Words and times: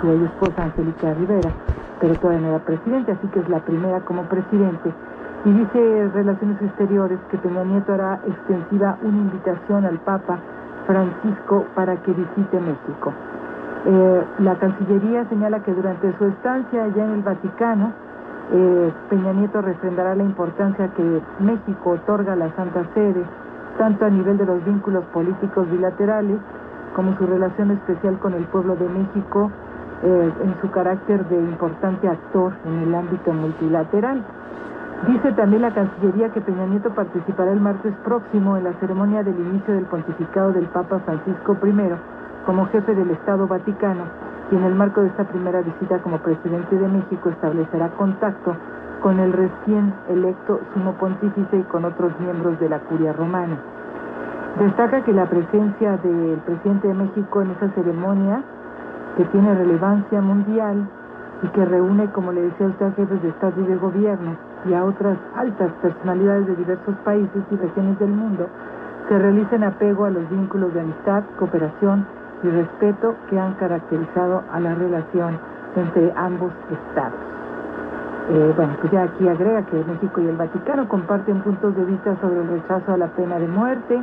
su 0.00 0.10
esposa 0.10 0.64
Angélica 0.64 1.14
Rivera, 1.14 1.50
pero 2.00 2.14
todavía 2.16 2.40
no 2.40 2.48
era 2.48 2.64
presidente, 2.64 3.12
así 3.12 3.26
que 3.28 3.40
es 3.40 3.48
la 3.48 3.60
primera 3.60 4.00
como 4.00 4.22
presidente. 4.24 4.92
Y 5.44 5.52
dice 5.52 6.10
Relaciones 6.12 6.60
Exteriores 6.60 7.18
que 7.30 7.38
Peña 7.38 7.64
Nieto 7.64 7.94
hará 7.94 8.20
extensiva 8.26 8.98
una 9.02 9.16
invitación 9.16 9.86
al 9.86 9.98
Papa 10.00 10.38
Francisco 10.86 11.64
para 11.74 11.96
que 12.02 12.12
visite 12.12 12.60
México. 12.60 13.12
Eh, 13.86 14.24
la 14.40 14.56
Cancillería 14.56 15.24
señala 15.30 15.62
que 15.62 15.72
durante 15.72 16.12
su 16.18 16.26
estancia 16.26 16.84
allá 16.84 17.04
en 17.04 17.12
el 17.12 17.22
Vaticano, 17.22 17.92
eh, 18.52 18.92
Peña 19.08 19.32
Nieto 19.32 19.62
refrendará 19.62 20.14
la 20.14 20.24
importancia 20.24 20.88
que 20.88 21.22
México 21.38 21.90
otorga 21.90 22.34
a 22.34 22.36
la 22.36 22.50
Santa 22.56 22.84
Sede, 22.92 23.24
tanto 23.78 24.04
a 24.04 24.10
nivel 24.10 24.36
de 24.36 24.44
los 24.44 24.62
vínculos 24.64 25.04
políticos 25.06 25.70
bilaterales 25.70 26.38
como 26.94 27.16
su 27.16 27.26
relación 27.26 27.70
especial 27.70 28.18
con 28.18 28.34
el 28.34 28.44
pueblo 28.44 28.76
de 28.76 28.88
México 28.88 29.50
eh, 30.02 30.32
en 30.42 30.60
su 30.60 30.70
carácter 30.70 31.26
de 31.28 31.36
importante 31.36 32.08
actor 32.08 32.54
en 32.64 32.78
el 32.88 32.94
ámbito 32.94 33.32
multilateral. 33.32 34.24
Dice 35.06 35.32
también 35.32 35.62
la 35.62 35.72
Cancillería 35.72 36.30
que 36.30 36.40
Peña 36.40 36.66
Nieto 36.66 36.90
participará 36.94 37.52
el 37.52 37.60
martes 37.60 37.94
próximo 38.04 38.56
en 38.56 38.64
la 38.64 38.72
ceremonia 38.74 39.22
del 39.22 39.38
inicio 39.38 39.74
del 39.74 39.84
pontificado 39.84 40.52
del 40.52 40.66
Papa 40.66 41.00
Francisco 41.00 41.56
I 41.64 41.72
como 42.44 42.66
jefe 42.66 42.94
del 42.94 43.10
Estado 43.10 43.46
Vaticano 43.46 44.04
y 44.50 44.56
en 44.56 44.64
el 44.64 44.74
marco 44.74 45.00
de 45.00 45.08
esta 45.08 45.24
primera 45.24 45.62
visita 45.62 45.98
como 45.98 46.18
presidente 46.18 46.76
de 46.76 46.88
México 46.88 47.28
establecerá 47.30 47.88
contacto 47.90 48.56
con 49.02 49.18
el 49.20 49.32
recién 49.32 49.94
electo 50.08 50.60
sumo 50.74 50.92
pontífice 50.94 51.58
y 51.58 51.62
con 51.64 51.84
otros 51.84 52.12
miembros 52.20 52.58
de 52.60 52.68
la 52.68 52.80
curia 52.80 53.12
romana. 53.12 53.56
Destaca 54.58 55.02
que 55.04 55.12
la 55.12 55.26
presencia 55.26 55.96
del 55.98 56.38
presidente 56.44 56.88
de 56.88 56.94
México 56.94 57.42
en 57.42 57.50
esa 57.52 57.68
ceremonia 57.70 58.42
que 59.16 59.24
tiene 59.26 59.54
relevancia 59.54 60.20
mundial 60.20 60.88
y 61.42 61.48
que 61.48 61.64
reúne, 61.64 62.06
como 62.12 62.32
le 62.32 62.42
decía 62.42 62.66
usted, 62.66 62.86
a 62.86 62.92
jefes 62.92 63.22
de 63.22 63.28
Estado 63.28 63.60
y 63.60 63.64
de 63.64 63.76
Gobierno 63.76 64.36
y 64.66 64.74
a 64.74 64.84
otras 64.84 65.16
altas 65.34 65.72
personalidades 65.82 66.46
de 66.46 66.56
diversos 66.56 66.94
países 67.04 67.42
y 67.50 67.56
regiones 67.56 67.98
del 67.98 68.10
mundo, 68.10 68.46
se 69.08 69.18
realiza 69.18 69.56
en 69.56 69.64
apego 69.64 70.04
a 70.04 70.10
los 70.10 70.28
vínculos 70.30 70.72
de 70.74 70.80
amistad, 70.80 71.24
cooperación 71.38 72.06
y 72.42 72.48
respeto 72.48 73.14
que 73.28 73.38
han 73.38 73.54
caracterizado 73.54 74.42
a 74.52 74.60
la 74.60 74.74
relación 74.74 75.38
entre 75.76 76.12
ambos 76.16 76.52
estados. 76.70 77.18
Eh, 78.30 78.52
bueno, 78.54 78.74
pues 78.80 78.92
ya 78.92 79.02
aquí 79.02 79.26
agrega 79.26 79.62
que 79.66 79.84
México 79.84 80.20
y 80.20 80.28
el 80.28 80.36
Vaticano 80.36 80.86
comparten 80.88 81.40
puntos 81.40 81.74
de 81.74 81.84
vista 81.84 82.14
sobre 82.20 82.40
el 82.40 82.48
rechazo 82.48 82.92
a 82.92 82.96
la 82.96 83.08
pena 83.08 83.38
de 83.38 83.48
muerte 83.48 84.00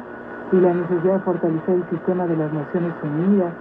y 0.51 0.55
la 0.57 0.73
necesidad 0.73 1.13
de 1.13 1.19
fortalecer 1.19 1.75
el 1.75 1.89
sistema 1.89 2.25
de 2.25 2.35
las 2.35 2.51
Naciones 2.51 2.93
Unidas, 3.03 3.53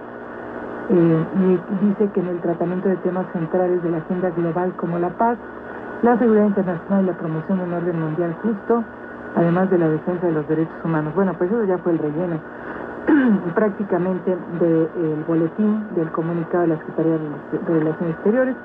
eh, 0.89 1.25
y 1.35 1.85
dice 1.85 2.09
que 2.13 2.19
en 2.21 2.27
el 2.27 2.39
tratamiento 2.39 2.87
de 2.87 2.95
temas 2.97 3.25
centrales 3.33 3.83
de 3.83 3.91
la 3.91 3.97
agenda 3.97 4.29
global 4.29 4.73
como 4.77 4.97
la 4.99 5.09
paz, 5.09 5.37
la 6.01 6.17
seguridad 6.17 6.45
internacional 6.45 7.03
y 7.03 7.07
la 7.07 7.17
promoción 7.17 7.57
de 7.57 7.63
un 7.65 7.73
orden 7.73 7.99
mundial 7.99 8.35
justo, 8.41 8.83
además 9.35 9.69
de 9.69 9.77
la 9.79 9.89
defensa 9.89 10.27
de 10.27 10.31
los 10.31 10.47
derechos 10.47 10.75
humanos. 10.83 11.13
Bueno, 11.15 11.33
pues 11.37 11.51
eso 11.51 11.63
ya 11.65 11.77
fue 11.79 11.91
el 11.91 11.99
relleno 11.99 12.39
prácticamente 13.55 14.37
del 14.59 15.23
boletín 15.27 15.85
del 15.95 16.09
comunicado 16.11 16.63
de 16.63 16.67
la 16.69 16.77
Secretaría 16.77 17.13
de 17.13 17.79
Relaciones 17.79 18.15
Exteriores. 18.15 18.55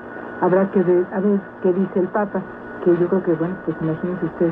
Habrá 0.41 0.69
que 0.71 0.81
ver, 0.81 1.05
a 1.13 1.19
ver 1.19 1.39
qué 1.61 1.73
dice 1.73 1.99
el 1.99 2.07
Papa, 2.07 2.41
que 2.83 2.97
yo 2.97 3.07
creo 3.07 3.23
que, 3.23 3.33
bueno, 3.33 3.55
pues 3.65 3.77
imagínese 3.81 4.25
usted 4.25 4.51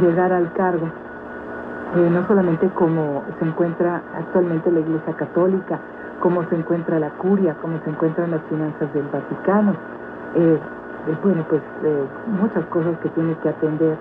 llegar 0.00 0.32
al 0.32 0.52
cargo, 0.52 0.86
eh, 1.96 2.10
no 2.10 2.26
solamente 2.26 2.68
como 2.70 3.22
se 3.38 3.44
encuentra 3.44 4.02
actualmente 4.16 4.70
la 4.70 4.80
Iglesia 4.80 5.14
Católica, 5.14 5.78
cómo 6.20 6.44
se 6.48 6.56
encuentra 6.56 6.98
la 6.98 7.10
curia, 7.10 7.56
cómo 7.60 7.78
se 7.84 7.90
encuentran 7.90 8.30
las 8.30 8.42
finanzas 8.42 8.92
del 8.94 9.06
Vaticano. 9.08 9.72
Eh, 10.34 10.58
eh, 11.08 11.16
bueno, 11.22 11.44
pues 11.48 11.62
eh, 11.82 12.04
muchas 12.40 12.64
cosas 12.66 12.96
que 13.02 13.08
tiene 13.10 13.34
que 13.42 13.48
atender. 13.48 13.96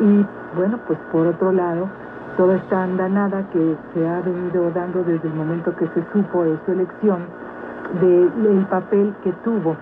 Y 0.00 0.26
bueno, 0.56 0.78
pues 0.86 0.98
por 1.10 1.26
otro 1.26 1.52
lado, 1.52 1.88
toda 2.36 2.56
esta 2.56 2.84
andanada 2.84 3.42
que 3.50 3.76
se 3.92 4.08
ha 4.08 4.20
venido 4.20 4.70
dando 4.70 5.02
desde 5.04 5.28
el 5.28 5.34
momento 5.34 5.74
que 5.76 5.86
se 5.88 6.04
supo 6.12 6.44
de 6.44 6.58
su 6.64 6.72
elección, 6.72 7.26
del 8.00 8.66
papel 8.70 9.14
que 9.22 9.32
tuvo, 9.44 9.76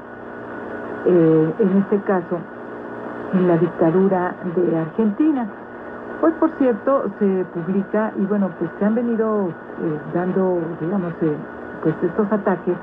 en 1.07 1.79
este 1.79 1.99
caso, 2.03 2.39
en 3.33 3.49
la 3.49 3.57
dictadura 3.57 4.35
de 4.55 4.77
Argentina. 4.77 5.47
Hoy, 6.21 6.33
por 6.39 6.51
cierto, 6.59 7.05
se 7.19 7.47
publica 7.55 8.13
y 8.19 8.27
bueno, 8.27 8.51
pues 8.59 8.71
se 8.79 8.85
han 8.85 8.95
venido 8.95 9.49
dando, 10.13 10.59
digamos, 10.81 11.15
pues 11.83 11.95
estos 12.03 12.31
ataques 12.33 12.77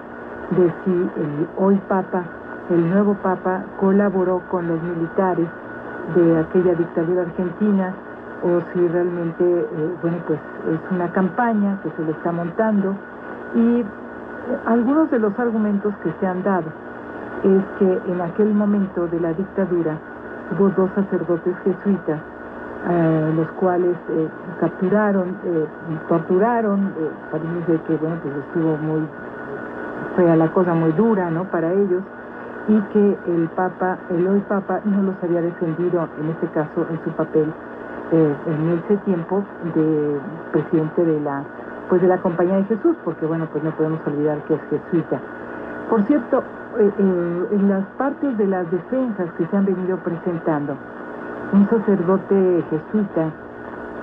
de 0.52 0.74
si 0.84 0.92
el 0.92 1.48
hoy 1.58 1.76
Papa, 1.88 2.24
el 2.70 2.90
nuevo 2.90 3.16
Papa, 3.16 3.64
colaboró 3.80 4.42
con 4.50 4.68
los 4.68 4.82
militares 4.82 5.48
de 6.16 6.40
aquella 6.40 6.76
dictadura 6.76 7.22
argentina 7.22 7.94
o 8.44 8.62
si 8.72 8.88
realmente, 8.88 9.44
eh, 9.44 9.96
bueno, 10.02 10.18
pues 10.28 10.40
es 10.72 10.92
una 10.92 11.12
campaña 11.12 11.80
que 11.84 11.92
se 11.92 12.04
le 12.04 12.12
está 12.12 12.32
montando. 12.32 12.96
Y 13.56 13.82
eh, 13.82 13.86
algunos 14.66 15.10
de 15.12 15.20
los 15.20 15.38
argumentos 15.38 15.94
que 16.04 16.12
se 16.20 16.28
han 16.28 16.44
dado 16.44 16.70
es 17.44 17.64
que 17.80 18.12
en 18.12 18.22
aquel 18.22 18.54
momento 18.54 19.08
de 19.08 19.20
la 19.20 19.34
dictadura 19.34 19.98
hubo 20.52 20.70
dos 20.70 20.90
sacerdotes 20.96 21.56
jesuitas 21.64 22.20
eh, 22.88 23.34
los 23.36 23.48
cuales 23.60 23.98
eh, 24.10 24.30
capturaron, 24.62 25.36
eh, 25.44 25.66
torturaron, 26.08 26.94
parece 27.30 27.84
que 27.86 27.98
bueno 27.98 28.16
pues 28.24 28.34
estuvo 28.38 28.78
muy 28.78 29.02
fue 30.16 30.38
la 30.38 30.48
cosa 30.54 30.74
muy 30.74 30.94
dura 30.94 31.30
no 31.30 31.44
para 31.52 31.74
ellos 31.74 32.02
y 32.70 32.80
que 32.94 33.18
el 33.28 33.50
Papa, 33.50 33.98
el 34.12 34.26
hoy 34.26 34.40
Papa 34.48 34.80
no 34.86 35.04
los 35.04 35.16
había 35.22 35.42
defendido 35.42 36.08
en 36.22 36.30
este 36.30 36.48
caso 36.48 36.88
en 36.90 37.04
su 37.04 37.10
papel 37.12 37.52
en 38.12 38.82
ese 38.86 38.96
tiempo 39.04 39.44
de 39.76 40.18
presidente 40.54 41.04
de 41.04 41.20
la 41.20 41.44
pues 41.90 42.02
de 42.02 42.08
la 42.08 42.20
Compañía 42.20 42.56
de 42.56 42.64
Jesús, 42.64 42.96
porque 43.04 43.26
bueno 43.26 43.46
pues 43.52 43.62
no 43.62 43.72
podemos 43.72 44.00
olvidar 44.08 44.38
que 44.46 44.54
es 44.54 44.62
jesuita. 44.70 45.20
Por 45.90 46.04
cierto, 46.04 46.44
en 46.78 47.68
las 47.68 47.84
partes 47.98 48.38
de 48.38 48.48
las 48.48 48.72
defensas 48.72 49.32
que 49.38 49.46
se 49.48 49.58
han 49.58 49.66
venido 49.66 49.98
presentando, 49.98 50.78
un 51.52 51.68
sacerdote 51.70 52.64
jesuita 52.70 53.32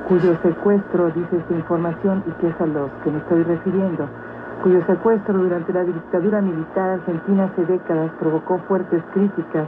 cuyo 0.08 0.36
secuestro, 0.42 1.06
dice 1.10 1.36
esta 1.36 1.54
información, 1.54 2.22
y 2.26 2.30
que 2.40 2.48
es 2.48 2.60
a 2.60 2.66
los 2.66 2.90
que 3.02 3.10
me 3.10 3.18
estoy 3.18 3.42
refiriendo, 3.42 4.06
cuyo 4.62 4.84
secuestro 4.86 5.34
durante 5.38 5.72
la 5.72 5.82
dictadura 5.82 6.40
militar 6.40 6.90
argentina 6.90 7.44
hace 7.44 7.66
décadas 7.66 8.10
provocó 8.20 8.58
fuertes 8.68 9.02
críticas 9.12 9.66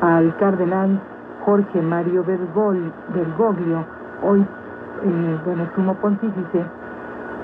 al 0.00 0.34
cardenal 0.36 0.98
Jorge 1.44 1.82
Mario 1.82 2.24
Bergoglio, 2.24 3.84
hoy, 4.22 4.40
eh, 4.40 5.38
bueno, 5.44 5.68
sumo 5.74 5.94
pontífice, 5.94 6.64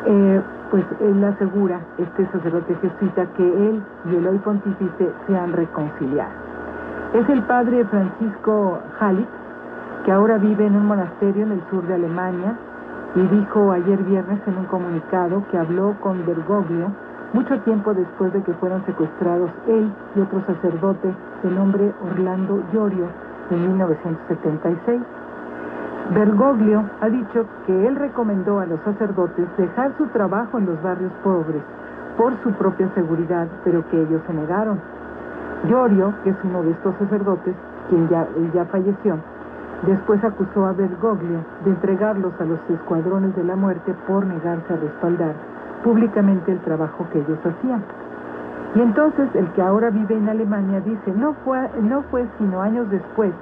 eh, 0.07 0.43
pues 0.71 0.85
él 1.01 1.23
asegura, 1.23 1.81
este 1.99 2.27
sacerdote 2.33 2.75
jesuita, 2.77 3.27
que 3.37 3.45
él 3.45 3.83
y 4.11 4.17
el 4.17 4.27
hoy 4.27 4.39
pontífice 4.39 5.11
se 5.27 5.37
han 5.37 5.53
reconciliado. 5.53 6.31
Es 7.13 7.29
el 7.29 7.43
padre 7.43 7.85
Francisco 7.85 8.81
Jalik, 8.99 9.42
que 10.05 10.13
ahora 10.13 10.39
vive 10.39 10.67
en 10.67 10.77
un 10.77 10.87
monasterio 10.87 11.45
en 11.45 11.53
el 11.53 11.63
sur 11.71 11.87
de 11.87 11.95
Alemania 11.95 12.57
y 13.15 13.21
dijo 13.21 13.71
ayer 13.71 14.03
viernes 14.03 14.41
en 14.47 14.59
un 14.59 14.65
comunicado 14.65 15.45
que 15.51 15.59
habló 15.59 15.95
con 16.01 16.25
Bergoglio 16.27 16.91
mucho 17.33 17.59
tiempo 17.61 17.95
después 17.95 18.33
de 18.33 18.43
que 18.43 18.53
fueron 18.55 18.85
secuestrados 18.85 19.51
él 19.67 19.91
y 20.15 20.21
otro 20.21 20.43
sacerdote 20.47 21.15
de 21.43 21.51
nombre 21.51 21.93
Orlando 22.03 22.63
Llorio 22.73 23.07
en 23.51 23.69
1976. 23.69 25.01
Bergoglio 26.15 26.85
ha 27.01 27.09
dicho 27.09 27.47
que 27.67 27.87
él 27.87 27.97
recomendó 27.97 28.59
a 28.59 28.67
los 28.67 28.81
sacerdotes 28.81 29.47
dejar 29.57 29.97
su 29.97 30.07
trabajo 30.09 30.59
en 30.59 30.67
los 30.67 30.83
barrios 30.83 31.13
pobres 31.23 31.63
por 32.17 32.35
su 32.43 32.51
propia 32.53 32.89
seguridad, 32.95 33.47
pero 33.65 33.89
que 33.89 34.03
ellos 34.03 34.21
se 34.27 34.35
negaron. 34.35 34.81
Llorio, 35.69 36.13
que 36.25 36.31
es 36.31 36.37
uno 36.45 36.63
de 36.63 36.73
estos 36.73 36.95
sacerdotes, 36.97 37.55
quien 37.89 38.09
ya, 38.09 38.27
ya 38.53 38.65
falleció, 38.67 39.17
Después 39.87 40.23
acusó 40.23 40.67
a 40.67 40.73
Bergoglio 40.73 41.41
de 41.65 41.71
entregarlos 41.71 42.33
a 42.41 42.45
los 42.45 42.61
escuadrones 42.71 43.35
de 43.35 43.43
la 43.43 43.57
muerte 43.57 43.95
por 44.07 44.25
negarse 44.25 44.73
a 44.73 44.77
respaldar 44.77 45.35
públicamente 45.83 46.53
el 46.53 46.61
trabajo 46.61 47.07
que 47.13 47.19
ellos 47.19 47.39
hacían. 47.45 47.83
Y 48.75 48.81
entonces 48.81 49.29
el 49.35 49.47
que 49.53 49.63
ahora 49.63 49.91
vive 49.91 50.17
en 50.17 50.29
Alemania 50.29 50.81
dice, 50.81 51.13
no 51.17 51.35
fue, 51.45 51.69
no 51.83 52.03
fue 52.11 52.27
sino 52.39 52.63
años 52.63 52.89
después 52.91 53.33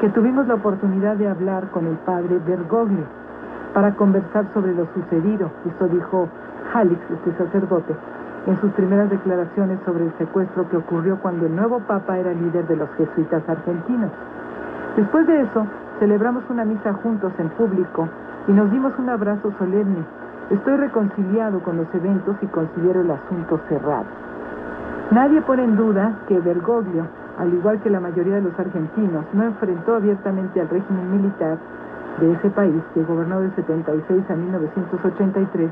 que 0.00 0.08
tuvimos 0.08 0.48
la 0.48 0.54
oportunidad 0.54 1.16
de 1.16 1.28
hablar 1.28 1.68
con 1.70 1.86
el 1.86 1.96
padre 1.98 2.40
Bergoglio 2.44 3.04
para 3.72 3.94
conversar 3.94 4.46
sobre 4.52 4.74
lo 4.74 4.86
sucedido. 4.94 5.50
Esto 5.66 5.86
dijo 5.88 6.28
Halix, 6.72 7.00
este 7.10 7.32
sacerdote, 7.36 7.94
en 8.46 8.60
sus 8.60 8.72
primeras 8.72 9.10
declaraciones 9.10 9.78
sobre 9.84 10.04
el 10.06 10.12
secuestro 10.18 10.68
que 10.68 10.78
ocurrió 10.78 11.18
cuando 11.20 11.46
el 11.46 11.54
nuevo 11.54 11.80
papa 11.80 12.18
era 12.18 12.32
líder 12.32 12.66
de 12.66 12.76
los 12.76 12.90
jesuitas 12.96 13.42
argentinos. 13.48 14.10
Después 14.96 15.26
de 15.26 15.42
eso, 15.42 15.66
celebramos 15.98 16.44
una 16.48 16.64
misa 16.64 16.92
juntos 16.92 17.32
en 17.38 17.48
público 17.50 18.08
y 18.46 18.52
nos 18.52 18.70
dimos 18.70 18.92
un 18.98 19.08
abrazo 19.08 19.52
solemne. 19.58 20.04
Estoy 20.50 20.76
reconciliado 20.76 21.60
con 21.60 21.78
los 21.78 21.92
eventos 21.94 22.36
y 22.42 22.46
considero 22.46 23.00
el 23.00 23.10
asunto 23.10 23.58
cerrado. 23.68 24.04
Nadie 25.10 25.40
pone 25.42 25.64
en 25.64 25.76
duda 25.76 26.12
que 26.28 26.38
Bergoglio, 26.38 27.06
al 27.38 27.52
igual 27.52 27.80
que 27.80 27.90
la 27.90 27.98
mayoría 27.98 28.36
de 28.36 28.42
los 28.42 28.58
argentinos, 28.58 29.24
no 29.32 29.44
enfrentó 29.44 29.96
abiertamente 29.96 30.60
al 30.60 30.68
régimen 30.68 31.10
militar 31.10 31.58
de 32.20 32.32
ese 32.32 32.50
país 32.50 32.82
que 32.94 33.02
gobernó 33.02 33.40
de 33.40 33.50
76 33.50 34.30
a 34.30 34.34
1983, 34.34 35.70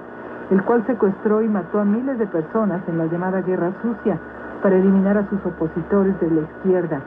el 0.51 0.63
cual 0.65 0.85
secuestró 0.87 1.43
y 1.43 1.49
mató 1.49 1.79
a 1.79 1.85
miles 1.85 2.19
de 2.19 2.27
personas 2.27 2.83
en 2.89 2.99
la 2.99 3.07
llamada 3.07 3.41
Guerra 3.43 3.71
Sucia 3.83 4.19
para 4.63 4.77
eliminar 4.77 5.17
a 5.17 5.29
sus 5.29 5.45
opositores 5.47 6.19
de 6.21 6.31
la 6.31 6.41
izquierda. 6.41 7.01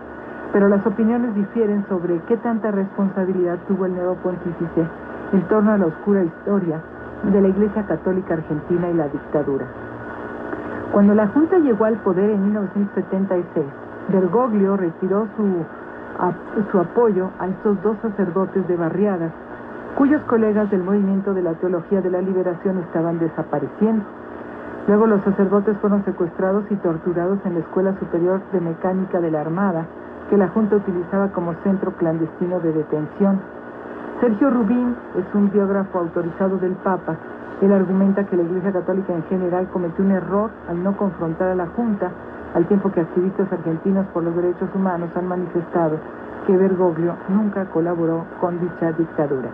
Pero 0.56 0.70
las 0.70 0.88
opiniones 0.88 1.36
difieren 1.36 1.86
sobre 1.90 2.18
qué 2.30 2.38
tanta 2.38 2.72
responsabilidad 2.72 3.58
tuvo 3.68 3.88
el 3.88 3.94
nuevo 3.94 4.16
pontífice 4.24 4.88
en 5.34 5.42
torno 5.50 5.74
a 5.74 5.78
la 5.78 5.88
oscura 5.88 6.24
historia 6.24 6.80
de 7.24 7.42
la 7.42 7.50
Iglesia 7.50 7.86
Católica 7.86 8.36
Argentina 8.36 8.90
y 8.90 8.94
la 8.94 9.10
dictadura. 9.10 9.66
Cuando 10.94 11.14
la 11.14 11.28
Junta 11.28 11.58
llegó 11.58 11.84
al 11.84 11.98
poder 11.98 12.30
en 12.30 12.42
1976, 12.46 13.66
Bergoglio 14.08 14.78
retiró 14.78 15.28
su 15.36 15.44
su 16.72 16.80
apoyo 16.80 17.32
a 17.38 17.48
estos 17.48 17.84
dos 17.84 17.98
sacerdotes 18.02 18.66
de 18.70 18.78
barriadas, 18.78 19.34
cuyos 19.98 20.22
colegas 20.22 20.72
del 20.72 20.84
movimiento 20.84 21.34
de 21.34 21.42
la 21.42 21.56
teología 21.56 22.00
de 22.00 22.12
la 22.12 22.22
liberación 22.22 22.78
estaban 22.78 23.20
desapareciendo. 23.20 24.06
Luego 24.88 25.06
los 25.06 25.22
sacerdotes 25.24 25.76
fueron 25.80 26.06
secuestrados 26.06 26.64
y 26.70 26.76
torturados 26.76 27.40
en 27.44 27.56
la 27.56 27.60
Escuela 27.60 27.94
Superior 28.00 28.40
de 28.54 28.62
Mecánica 28.62 29.20
de 29.20 29.32
la 29.32 29.42
Armada, 29.42 29.86
que 30.30 30.38
la 30.38 30.48
Junta 30.50 30.78
utilizaba 30.78 31.30
como 31.30 31.54
centro 31.64 31.92
clandestino 31.92 32.60
de 32.60 32.74
detención. 32.74 33.40
Sergio 34.20 34.50
Rubín 34.50 34.96
es 35.16 35.36
un 35.36 35.52
biógrafo 35.52 36.00
autorizado 36.00 36.58
del 36.58 36.74
Papa. 36.74 37.16
Él 37.62 37.72
argumenta 37.72 38.26
que 38.26 38.36
la 38.36 38.44
Iglesia 38.44 38.72
Católica 38.72 39.14
en 39.14 39.24
general 39.24 39.68
cometió 39.70 40.04
un 40.04 40.12
error 40.12 40.50
al 40.70 40.84
no 40.84 40.96
confrontar 40.98 41.50
a 41.50 41.56
la 41.56 41.68
Junta 41.68 42.12
al 42.54 42.66
tiempo 42.68 42.90
que 42.92 43.02
activistas 43.02 43.52
argentinos 43.52 44.06
por 44.08 44.24
los 44.24 44.36
derechos 44.36 44.70
humanos 44.74 45.10
han 45.16 45.28
manifestado 45.28 45.98
que 46.48 46.56
Bergoglio 46.56 47.16
nunca 47.28 47.66
colaboró 47.66 48.26
con 48.40 48.60
dicha 48.60 48.92
dictadura. 48.94 49.50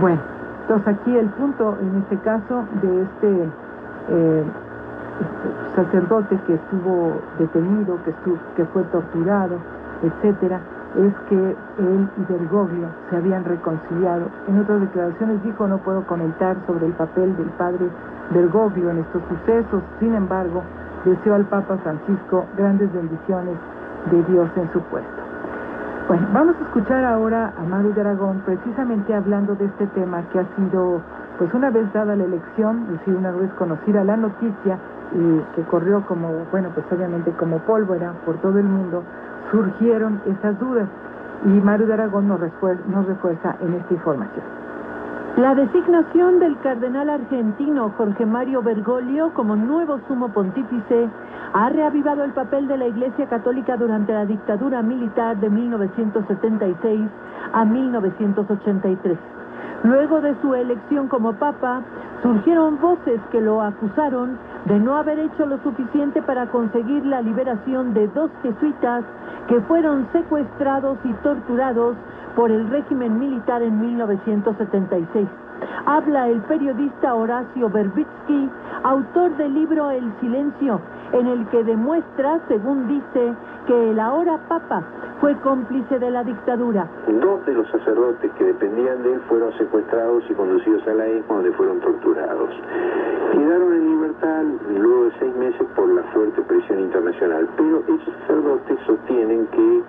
Bueno, 0.00 0.20
entonces 0.62 0.88
aquí 0.88 1.16
el 1.16 1.28
punto 1.30 1.76
en 1.80 1.96
este 2.02 2.18
caso 2.18 2.64
de 2.82 3.02
este 3.02 3.48
eh, 4.08 4.44
sacerdote 5.76 6.38
que 6.46 6.54
estuvo 6.54 7.20
detenido, 7.38 7.98
que, 8.04 8.12
que 8.56 8.64
fue 8.66 8.82
torturado, 8.84 9.58
etcétera, 10.04 10.60
es 10.96 11.14
que 11.28 11.34
él 11.34 12.08
y 12.16 12.32
Bergoglio 12.32 12.88
se 13.10 13.16
habían 13.16 13.44
reconciliado. 13.44 14.26
En 14.48 14.60
otras 14.60 14.80
declaraciones 14.80 15.42
dijo 15.42 15.66
no 15.66 15.78
puedo 15.78 16.06
comentar 16.06 16.56
sobre 16.66 16.86
el 16.86 16.92
papel 16.92 17.36
del 17.36 17.48
padre 17.50 17.88
Bergoglio 18.30 18.90
en 18.90 18.98
estos 18.98 19.22
sucesos, 19.28 19.82
sin 19.98 20.14
embargo, 20.14 20.62
deseó 21.04 21.34
al 21.34 21.44
Papa 21.44 21.76
Francisco 21.78 22.44
grandes 22.56 22.92
bendiciones 22.92 23.56
de 24.10 24.22
Dios 24.24 24.48
en 24.56 24.70
su 24.72 24.80
puesto. 24.82 25.24
Bueno, 26.06 26.26
vamos 26.34 26.54
a 26.60 26.64
escuchar 26.64 27.02
ahora 27.04 27.54
a 27.56 27.62
Maru 27.62 27.94
de 27.94 28.02
Aragón 28.02 28.42
precisamente 28.44 29.14
hablando 29.14 29.54
de 29.54 29.64
este 29.64 29.86
tema 29.88 30.22
que 30.30 30.38
ha 30.38 30.44
sido, 30.54 31.00
pues 31.38 31.52
una 31.54 31.70
vez 31.70 31.90
dada 31.94 32.14
la 32.14 32.24
elección, 32.24 32.84
es 32.84 32.98
decir, 32.98 33.16
una 33.16 33.30
vez 33.30 33.50
conocida 33.54 34.04
la 34.04 34.16
noticia 34.16 34.78
y 35.12 35.40
que 35.54 35.62
corrió 35.62 36.04
como, 36.06 36.28
bueno, 36.50 36.68
pues 36.74 36.84
obviamente 36.92 37.30
como 37.32 37.58
pólvora 37.60 38.12
por 38.26 38.36
todo 38.36 38.58
el 38.58 38.66
mundo, 38.66 39.02
surgieron 39.54 40.20
esas 40.26 40.58
dudas 40.58 40.88
y 41.44 41.48
Maru 41.48 41.86
de 41.86 41.94
Aragón 41.94 42.26
nos 42.26 42.40
refuerza 42.40 43.56
en 43.60 43.74
esta 43.74 43.94
información. 43.94 44.44
La 45.36 45.54
designación 45.54 46.40
del 46.40 46.58
cardenal 46.60 47.10
argentino 47.10 47.92
Jorge 47.96 48.26
Mario 48.26 48.62
Bergoglio 48.62 49.32
como 49.34 49.54
nuevo 49.54 50.00
sumo 50.08 50.28
pontífice 50.28 51.08
ha 51.52 51.68
reavivado 51.68 52.24
el 52.24 52.32
papel 52.32 52.66
de 52.66 52.78
la 52.78 52.86
Iglesia 52.86 53.28
Católica 53.28 53.76
durante 53.76 54.12
la 54.12 54.26
dictadura 54.26 54.82
militar 54.82 55.36
de 55.38 55.50
1976 55.50 57.00
a 57.52 57.64
1983. 57.64 59.18
Luego 59.84 60.22
de 60.22 60.34
su 60.40 60.54
elección 60.54 61.08
como 61.08 61.34
papa, 61.34 61.82
surgieron 62.22 62.80
voces 62.80 63.20
que 63.30 63.40
lo 63.42 63.60
acusaron 63.60 64.38
de 64.64 64.80
no 64.80 64.96
haber 64.96 65.18
hecho 65.18 65.44
lo 65.44 65.58
suficiente 65.58 66.22
para 66.22 66.46
conseguir 66.46 67.04
la 67.04 67.20
liberación 67.20 67.92
de 67.92 68.08
dos 68.08 68.30
jesuitas 68.42 69.04
que 69.46 69.60
fueron 69.60 70.08
secuestrados 70.10 70.96
y 71.04 71.12
torturados 71.22 71.96
por 72.34 72.50
el 72.50 72.66
régimen 72.70 73.18
militar 73.18 73.60
en 73.60 73.78
1976. 73.78 75.28
Habla 75.84 76.28
el 76.28 76.40
periodista 76.42 77.14
Horacio 77.14 77.68
Berbitsky, 77.68 78.50
autor 78.84 79.36
del 79.36 79.52
libro 79.52 79.90
El 79.90 80.10
Silencio, 80.18 80.80
en 81.12 81.26
el 81.26 81.46
que 81.48 81.62
demuestra, 81.62 82.40
según 82.48 82.88
dice, 82.88 83.34
que 83.66 83.90
el 83.90 84.00
ahora 84.00 84.38
Papa 84.48 84.82
fue 85.24 85.34
cómplice 85.36 85.98
de 85.98 86.10
la 86.10 86.22
dictadura. 86.22 86.86
Dos 87.08 87.46
de 87.46 87.54
los 87.54 87.66
sacerdotes 87.70 88.30
que 88.32 88.44
dependían 88.44 89.02
de 89.02 89.14
él 89.14 89.20
fueron 89.26 89.56
secuestrados 89.56 90.22
y 90.28 90.34
conducidos 90.34 90.86
a 90.86 90.92
la 90.92 91.08
isla 91.08 91.24
donde 91.26 91.50
fueron 91.52 91.80
torturados. 91.80 92.50
Quedaron 93.32 93.72
en 93.72 93.88
libertad 93.88 94.42
luego 94.68 95.04
de 95.04 95.12
seis 95.18 95.34
meses 95.36 95.66
por 95.74 95.88
la 95.88 96.02
fuerte 96.12 96.42
presión 96.42 96.80
internacional, 96.80 97.48
pero 97.56 97.82
esos 97.88 98.14
sacerdotes 98.20 98.78
sostienen 98.86 99.46
que 99.46 99.82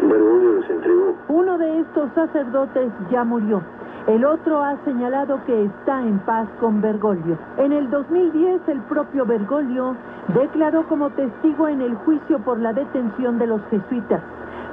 Bergoglio 0.00 0.52
los 0.52 0.70
entregó. 0.70 1.14
Uno 1.28 1.58
de 1.58 1.80
estos 1.80 2.10
sacerdotes 2.14 2.90
ya 3.10 3.22
murió. 3.22 3.60
El 4.06 4.24
otro 4.24 4.62
ha 4.62 4.78
señalado 4.86 5.44
que 5.44 5.64
está 5.64 6.00
en 6.00 6.20
paz 6.20 6.48
con 6.58 6.80
Bergoglio. 6.80 7.36
En 7.58 7.72
el 7.72 7.90
2010, 7.90 8.62
el 8.68 8.80
propio 8.84 9.26
Bergoglio 9.26 9.94
declaró 10.28 10.88
como 10.88 11.10
testigo 11.10 11.68
en 11.68 11.82
el 11.82 11.94
juicio 11.96 12.38
por 12.38 12.58
la 12.58 12.72
detención 12.72 13.38
de 13.38 13.46
los 13.46 13.60
jesuitas. 13.68 14.22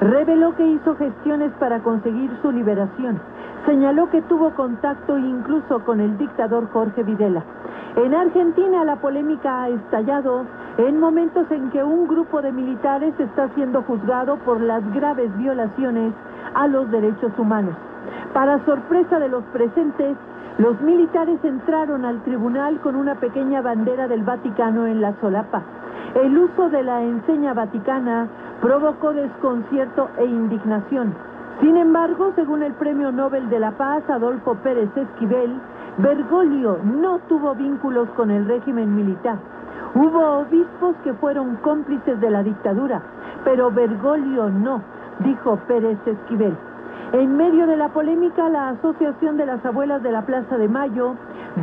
Reveló 0.01 0.55
que 0.55 0.65
hizo 0.65 0.95
gestiones 0.95 1.51
para 1.59 1.79
conseguir 1.83 2.31
su 2.41 2.51
liberación. 2.51 3.21
Señaló 3.67 4.09
que 4.09 4.23
tuvo 4.23 4.49
contacto 4.55 5.15
incluso 5.15 5.85
con 5.85 5.99
el 5.99 6.17
dictador 6.17 6.67
Jorge 6.71 7.03
Videla. 7.03 7.43
En 7.95 8.15
Argentina 8.15 8.83
la 8.83 8.95
polémica 8.95 9.61
ha 9.61 9.69
estallado 9.69 10.45
en 10.79 10.99
momentos 10.99 11.45
en 11.51 11.69
que 11.69 11.83
un 11.83 12.07
grupo 12.07 12.41
de 12.41 12.51
militares 12.51 13.13
está 13.19 13.49
siendo 13.49 13.83
juzgado 13.83 14.37
por 14.37 14.59
las 14.59 14.81
graves 14.91 15.29
violaciones 15.37 16.13
a 16.55 16.67
los 16.67 16.89
derechos 16.89 17.31
humanos. 17.37 17.75
Para 18.33 18.63
sorpresa 18.65 19.19
de 19.19 19.29
los 19.29 19.43
presentes, 19.45 20.15
los 20.57 20.79
militares 20.81 21.39
entraron 21.43 22.05
al 22.05 22.21
tribunal 22.23 22.79
con 22.81 22.95
una 22.95 23.15
pequeña 23.15 23.61
bandera 23.61 24.07
del 24.07 24.23
Vaticano 24.23 24.85
en 24.85 25.01
la 25.01 25.13
solapa. 25.19 25.61
El 26.15 26.37
uso 26.37 26.69
de 26.69 26.83
la 26.83 27.01
enseña 27.01 27.53
vaticana 27.53 28.27
provocó 28.61 29.13
desconcierto 29.13 30.09
e 30.17 30.25
indignación. 30.25 31.13
Sin 31.61 31.77
embargo, 31.77 32.31
según 32.35 32.63
el 32.63 32.73
Premio 32.73 33.11
Nobel 33.11 33.49
de 33.49 33.59
la 33.59 33.71
Paz, 33.71 34.03
Adolfo 34.09 34.55
Pérez 34.55 34.89
Esquivel, 34.95 35.59
Bergoglio 35.97 36.79
no 36.83 37.19
tuvo 37.29 37.55
vínculos 37.55 38.09
con 38.17 38.29
el 38.29 38.45
régimen 38.45 38.95
militar. 38.95 39.37
Hubo 39.93 40.39
obispos 40.39 40.95
que 41.03 41.13
fueron 41.13 41.57
cómplices 41.57 42.19
de 42.19 42.29
la 42.29 42.43
dictadura, 42.43 43.01
pero 43.43 43.71
Bergoglio 43.71 44.49
no, 44.49 44.81
dijo 45.19 45.57
Pérez 45.67 45.97
Esquivel. 46.05 46.55
En 47.13 47.35
medio 47.35 47.67
de 47.67 47.77
la 47.77 47.89
polémica, 47.89 48.47
la 48.49 48.69
Asociación 48.69 49.37
de 49.37 49.45
las 49.45 49.65
Abuelas 49.65 50.01
de 50.01 50.11
la 50.11 50.21
Plaza 50.21 50.57
de 50.57 50.67
Mayo 50.67 51.15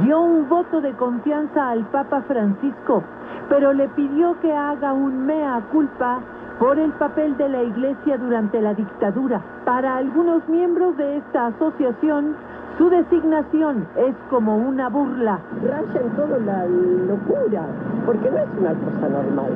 dio 0.04 0.20
un 0.20 0.48
voto 0.48 0.80
de 0.80 0.92
confianza 0.92 1.70
al 1.70 1.86
Papa 1.86 2.22
Francisco, 2.28 3.02
pero 3.48 3.72
le 3.72 3.88
pidió 3.88 4.38
que 4.40 4.52
haga 4.52 4.92
un 4.92 5.24
mea 5.24 5.62
culpa 5.72 6.20
por 6.58 6.78
el 6.78 6.92
papel 6.92 7.36
de 7.36 7.48
la 7.48 7.62
Iglesia 7.62 8.18
durante 8.18 8.60
la 8.60 8.74
dictadura. 8.74 9.40
Para 9.64 9.96
algunos 9.96 10.46
miembros 10.48 10.96
de 10.96 11.18
esta 11.18 11.46
asociación, 11.46 12.34
su 12.76 12.88
designación 12.90 13.86
es 13.96 14.14
como 14.30 14.56
una 14.56 14.88
burla. 14.88 15.38
Raya 15.62 16.00
en 16.00 16.10
todo 16.10 16.38
la 16.44 16.66
locura, 16.66 17.62
porque 18.06 18.30
no 18.30 18.38
es 18.38 18.48
una 18.58 18.74
cosa 18.74 19.08
normal. 19.08 19.52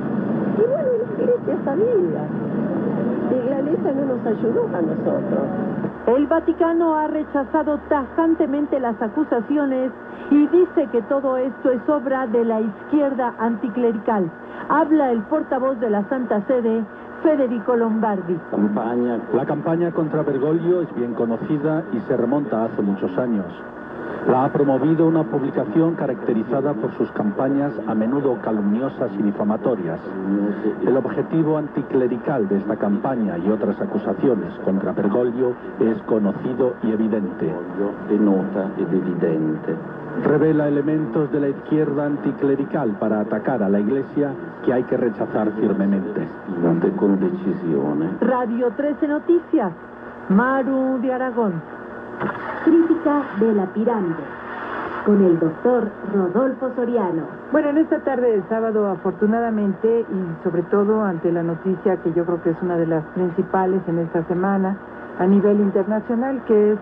Y 0.58 0.62
bueno, 0.62 0.88
la 1.16 1.22
iglesia 1.22 1.56
sabía. 1.64 2.61
Y 3.32 3.48
la 3.48 3.60
iglesia 3.60 3.92
no 3.92 4.14
nos 4.14 4.26
ayudó 4.26 4.66
a 4.76 4.82
nosotros. 4.82 5.40
El 6.06 6.26
Vaticano 6.26 6.96
ha 6.96 7.06
rechazado 7.06 7.78
tajantemente 7.88 8.78
las 8.78 9.00
acusaciones 9.00 9.90
y 10.30 10.46
dice 10.48 10.86
que 10.92 11.00
todo 11.02 11.36
esto 11.36 11.70
es 11.70 11.88
obra 11.88 12.26
de 12.26 12.44
la 12.44 12.60
izquierda 12.60 13.34
anticlerical. 13.38 14.30
Habla 14.68 15.12
el 15.12 15.22
portavoz 15.22 15.78
de 15.80 15.90
la 15.90 16.06
Santa 16.08 16.42
Sede, 16.46 16.84
Federico 17.22 17.76
Lombardi. 17.76 18.36
la 19.32 19.46
campaña 19.46 19.92
contra 19.92 20.22
Bergoglio 20.22 20.82
es 20.82 20.94
bien 20.94 21.14
conocida 21.14 21.84
y 21.92 22.00
se 22.00 22.16
remonta 22.16 22.64
hace 22.64 22.82
muchos 22.82 23.16
años. 23.16 23.46
La 24.28 24.44
ha 24.44 24.52
promovido 24.52 25.06
una 25.06 25.24
publicación 25.24 25.94
caracterizada 25.94 26.74
por 26.74 26.92
sus 26.92 27.10
campañas 27.10 27.72
a 27.88 27.94
menudo 27.94 28.38
calumniosas 28.40 29.10
y 29.18 29.22
difamatorias. 29.22 29.98
El 30.86 30.96
objetivo 30.96 31.58
anticlerical 31.58 32.48
de 32.48 32.58
esta 32.58 32.76
campaña 32.76 33.36
y 33.38 33.50
otras 33.50 33.80
acusaciones 33.80 34.54
contra 34.64 34.92
Bergoglio 34.92 35.54
es 35.80 36.00
conocido 36.02 36.74
y 36.84 36.92
evidente. 36.92 37.52
Revela 40.24 40.68
elementos 40.68 41.32
de 41.32 41.40
la 41.40 41.48
izquierda 41.48 42.06
anticlerical 42.06 42.90
para 43.00 43.20
atacar 43.20 43.62
a 43.62 43.68
la 43.68 43.80
Iglesia 43.80 44.30
que 44.64 44.72
hay 44.72 44.84
que 44.84 44.96
rechazar 44.96 45.50
firmemente. 45.52 46.28
Con 46.96 47.18
decisión. 47.18 48.18
Radio 48.20 48.70
13 48.76 49.08
Noticias. 49.08 49.72
Maru 50.28 51.00
de 51.00 51.12
Aragón. 51.12 51.81
Crítica 52.64 53.22
de 53.40 53.54
la 53.54 53.66
pirámide. 53.66 54.24
Con 55.04 55.24
el 55.24 55.38
doctor 55.38 55.90
Rodolfo 56.14 56.70
Soriano. 56.76 57.22
Bueno, 57.50 57.70
en 57.70 57.78
esta 57.78 57.98
tarde 58.00 58.30
del 58.30 58.48
sábado, 58.48 58.88
afortunadamente, 58.88 60.06
y 60.08 60.44
sobre 60.44 60.62
todo 60.62 61.02
ante 61.02 61.32
la 61.32 61.42
noticia 61.42 61.96
que 61.96 62.12
yo 62.12 62.24
creo 62.24 62.40
que 62.42 62.50
es 62.50 62.62
una 62.62 62.76
de 62.76 62.86
las 62.86 63.04
principales 63.14 63.82
en 63.88 63.98
esta 63.98 64.22
semana 64.24 64.76
a 65.18 65.26
nivel 65.26 65.60
internacional, 65.60 66.40
que 66.46 66.72
es 66.72 66.78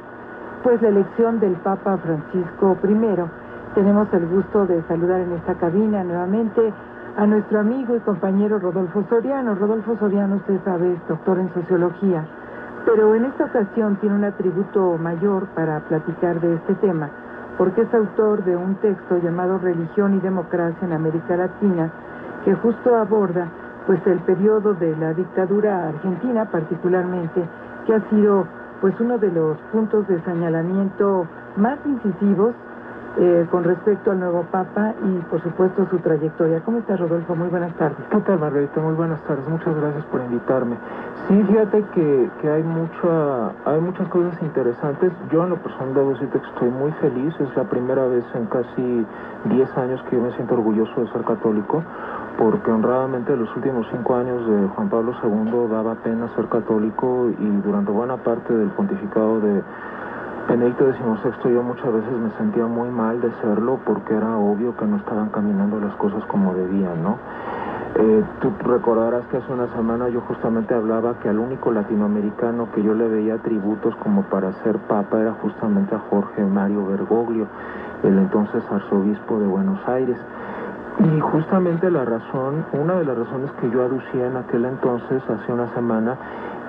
pues 0.62 0.82
la 0.82 0.88
elección 0.88 1.40
del 1.40 1.54
Papa 1.54 1.97
Francisco 1.97 2.76
I. 2.85 3.75
Tenemos 3.75 4.12
el 4.12 4.26
gusto 4.26 4.66
de 4.66 4.82
saludar 4.82 5.20
en 5.20 5.32
esta 5.32 5.54
cabina 5.54 6.04
nuevamente 6.04 6.73
a 7.16 7.26
nuestro 7.26 7.61
amigo 7.61 7.97
y 7.97 8.00
compañero 8.00 8.59
Rodolfo 8.59 9.02
Soriano. 9.09 9.54
Rodolfo 9.54 9.97
Soriano, 9.97 10.37
usted 10.37 10.61
sabe, 10.64 10.92
es 10.92 11.09
doctor 11.09 11.38
en 11.38 11.52
sociología, 11.54 12.25
pero 12.84 13.14
en 13.14 13.24
esta 13.24 13.44
ocasión 13.44 13.96
tiene 13.96 14.16
un 14.16 14.24
atributo 14.24 14.96
mayor 14.98 15.46
para 15.54 15.80
platicar 15.80 16.40
de 16.40 16.54
este 16.54 16.74
tema, 16.76 17.10
porque 17.58 17.82
es 17.82 17.94
autor 17.94 18.44
de 18.44 18.56
un 18.56 18.76
texto 18.76 19.18
llamado 19.18 19.58
Religión 19.58 20.14
y 20.16 20.20
Democracia 20.20 20.86
en 20.86 20.92
América 20.92 21.36
Latina, 21.36 21.90
que 22.44 22.54
justo 22.54 22.96
aborda 22.96 23.48
pues 23.86 24.00
el 24.06 24.18
periodo 24.20 24.74
de 24.74 24.96
la 24.96 25.12
dictadura 25.14 25.88
argentina 25.88 26.46
particularmente, 26.50 27.44
que 27.86 27.94
ha 27.94 28.08
sido 28.08 28.46
pues 28.80 28.98
uno 28.98 29.18
de 29.18 29.30
los 29.30 29.58
puntos 29.72 30.06
de 30.08 30.20
señalamiento 30.22 31.26
más 31.56 31.78
incisivos 31.84 32.54
eh, 33.19 33.47
con 33.50 33.64
respecto 33.64 34.12
al 34.12 34.21
nuevo 34.21 34.45
Papa 34.50 34.95
y 35.05 35.19
por 35.31 35.43
supuesto 35.43 35.87
su 35.90 35.99
trayectoria. 35.99 36.61
¿Cómo 36.61 36.79
estás, 36.79 37.00
Rodolfo? 37.00 37.35
Muy 37.35 37.49
buenas 37.49 37.75
tardes. 37.75 37.99
¿Qué 38.11 38.19
tal, 38.21 38.38
Margarita? 38.38 38.81
Muy 38.81 38.95
buenas 38.95 39.21
tardes. 39.25 39.49
Muchas 39.49 39.75
gracias 39.75 40.05
por 40.07 40.21
invitarme. 40.21 40.76
Sí, 41.29 41.43
fíjate 41.43 41.83
que, 41.95 42.31
que 42.40 42.50
hay, 42.50 42.62
mucha, 42.62 43.49
hay 43.64 43.81
muchas 43.81 44.09
cosas 44.09 44.40
interesantes. 44.43 45.12
Yo 45.33 45.43
en 45.43 45.50
lo 45.50 45.57
personal 45.57 45.95
debo 45.95 46.11
decirte 46.11 46.40
que 46.40 46.47
estoy 46.47 46.71
muy 46.71 46.93
feliz. 46.93 47.35
Es 47.40 47.57
la 47.57 47.64
primera 47.64 48.07
vez 48.07 48.25
en 48.35 48.47
casi 48.47 49.07
10 49.47 49.79
años 49.79 50.02
que 50.09 50.17
yo 50.17 50.23
me 50.23 50.33
siento 50.33 50.55
orgulloso 50.55 51.00
de 51.00 51.09
ser 51.09 51.23
católico 51.25 51.83
porque 52.38 52.71
honradamente 52.71 53.37
los 53.37 53.55
últimos 53.55 53.87
cinco 53.90 54.17
años 54.17 54.47
de 54.49 54.69
Juan 54.69 54.88
Pablo 54.88 55.12
II 55.23 55.69
daba 55.71 55.95
pena 55.97 56.26
ser 56.35 56.47
católico 56.49 57.29
y 57.38 57.47
durante 57.62 57.90
buena 57.90 58.17
parte 58.17 58.55
del 58.55 58.71
pontificado 58.71 59.40
de 59.40 59.62
Benedicto 60.50 60.85
XVI 60.92 61.54
yo 61.54 61.62
muchas 61.62 61.92
veces 61.92 62.11
me 62.11 62.30
sentía 62.30 62.66
muy 62.66 62.88
mal 62.88 63.21
de 63.21 63.30
serlo 63.40 63.78
porque 63.87 64.16
era 64.16 64.37
obvio 64.37 64.76
que 64.76 64.85
no 64.85 64.97
estaban 64.97 65.28
caminando 65.28 65.78
las 65.78 65.95
cosas 65.95 66.25
como 66.25 66.52
debían, 66.54 67.04
¿no? 67.04 67.19
Eh, 67.95 68.25
tú 68.40 68.50
recordarás 68.64 69.25
que 69.26 69.37
hace 69.37 69.52
una 69.52 69.69
semana 69.69 70.09
yo 70.09 70.21
justamente 70.23 70.75
hablaba 70.75 71.21
que 71.21 71.28
al 71.28 71.38
único 71.38 71.71
latinoamericano 71.71 72.66
que 72.73 72.83
yo 72.83 72.95
le 72.95 73.07
veía 73.07 73.38
tributos 73.38 73.95
como 74.02 74.23
para 74.25 74.52
ser 74.64 74.78
papa 74.78 75.21
era 75.21 75.35
justamente 75.35 75.95
a 75.95 76.00
Jorge 76.11 76.42
Mario 76.45 76.85
Bergoglio, 76.85 77.47
el 78.02 78.19
entonces 78.19 78.64
arzobispo 78.69 79.38
de 79.38 79.47
Buenos 79.47 79.78
Aires. 79.87 80.19
Y 80.99 81.21
justamente 81.21 81.88
la 81.92 82.04
razón, 82.04 82.66
una 82.73 82.95
de 82.95 83.04
las 83.04 83.19
razones 83.19 83.52
que 83.61 83.71
yo 83.71 83.85
aducía 83.85 84.26
en 84.26 84.37
aquel 84.37 84.64
entonces, 84.64 85.23
hace 85.30 85.52
una 85.52 85.69
semana, 85.75 86.16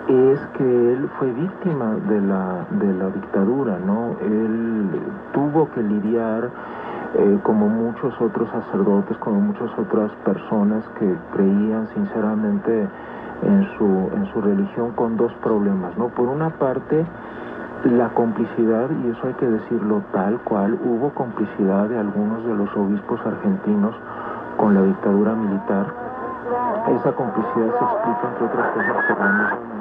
es 0.07 0.39
que 0.57 0.93
él 0.93 1.09
fue 1.17 1.31
víctima 1.31 1.95
de 2.07 2.21
la, 2.21 2.65
de 2.71 2.93
la 2.93 3.09
dictadura, 3.09 3.77
¿no? 3.79 4.15
Él 4.21 4.89
tuvo 5.33 5.69
que 5.71 5.83
lidiar, 5.83 6.49
eh, 7.15 7.39
como 7.43 7.67
muchos 7.67 8.19
otros 8.19 8.49
sacerdotes, 8.49 9.17
como 9.17 9.39
muchas 9.39 9.69
otras 9.77 10.11
personas 10.25 10.83
que 10.99 11.15
creían 11.33 11.87
sinceramente 11.93 12.87
en 13.43 13.67
su, 13.77 13.85
en 14.15 14.25
su 14.33 14.41
religión, 14.41 14.91
con 14.91 15.17
dos 15.17 15.33
problemas, 15.43 15.97
¿no? 15.97 16.07
Por 16.09 16.29
una 16.29 16.49
parte, 16.49 17.05
la 17.83 18.09
complicidad, 18.09 18.89
y 19.03 19.09
eso 19.09 19.27
hay 19.27 19.33
que 19.33 19.47
decirlo 19.47 20.01
tal 20.11 20.39
cual, 20.41 20.79
hubo 20.83 21.09
complicidad 21.11 21.89
de 21.89 21.99
algunos 21.99 22.45
de 22.45 22.55
los 22.55 22.75
obispos 22.75 23.19
argentinos 23.25 23.95
con 24.57 24.73
la 24.73 24.83
dictadura 24.83 25.33
militar. 25.33 25.87
Esa 26.87 27.11
complicidad 27.13 27.67
se 27.77 27.83
explica, 27.85 28.27
entre 28.29 28.45
otras 28.45 28.71
cosas, 28.71 29.05
por 29.07 29.19
la 29.19 29.31
misma 29.31 29.80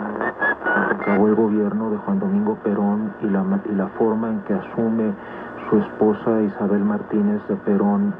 el 1.14 1.34
gobierno 1.34 1.90
de 1.90 1.96
Juan 1.98 2.18
Domingo 2.18 2.56
Perón 2.62 3.12
y 3.22 3.26
la, 3.26 3.44
y 3.70 3.74
la 3.74 3.86
forma 3.88 4.30
en 4.30 4.40
que 4.40 4.54
asume 4.54 5.12
su 5.68 5.78
esposa 5.78 6.42
Isabel 6.42 6.84
Martínez 6.84 7.40
de 7.48 7.56
Perón 7.56 8.14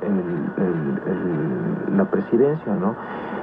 la 1.96 2.04
presidencia, 2.04 2.74
¿no? 2.74 2.94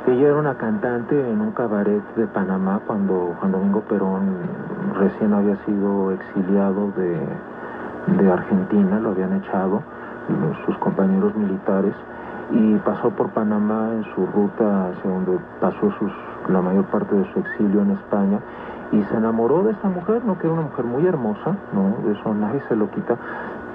Ella 0.07 0.27
era 0.27 0.35
una 0.35 0.55
cantante 0.55 1.19
en 1.29 1.41
un 1.41 1.51
cabaret 1.51 2.01
de 2.15 2.27
Panamá 2.27 2.79
cuando 2.87 3.35
Juan 3.39 3.51
Domingo 3.51 3.81
Perón 3.81 4.37
recién 4.97 5.33
había 5.33 5.57
sido 5.65 6.11
exiliado 6.11 6.91
de, 6.95 8.23
de 8.23 8.31
Argentina, 8.31 8.99
lo 8.99 9.09
habían 9.09 9.33
echado 9.33 9.81
sus 10.65 10.77
compañeros 10.77 11.35
militares 11.35 11.93
y 12.51 12.75
pasó 12.77 13.09
por 13.09 13.29
Panamá 13.31 13.89
en 13.93 14.03
su 14.15 14.25
ruta 14.27 14.89
hacia 14.89 15.09
donde 15.09 15.37
pasó 15.59 15.91
sus, 15.99 16.11
la 16.49 16.61
mayor 16.61 16.85
parte 16.85 17.15
de 17.15 17.25
su 17.33 17.39
exilio 17.39 17.81
en 17.81 17.91
España 17.91 18.39
y 18.91 19.01
se 19.03 19.15
enamoró 19.15 19.63
de 19.63 19.71
esta 19.71 19.89
mujer, 19.89 20.23
no 20.25 20.37
que 20.37 20.47
era 20.47 20.53
una 20.53 20.63
mujer 20.63 20.85
muy 20.85 21.05
hermosa, 21.05 21.55
no, 21.73 22.11
eso 22.11 22.33
nadie 22.33 22.61
se 22.67 22.75
lo 22.75 22.89
quita, 22.91 23.17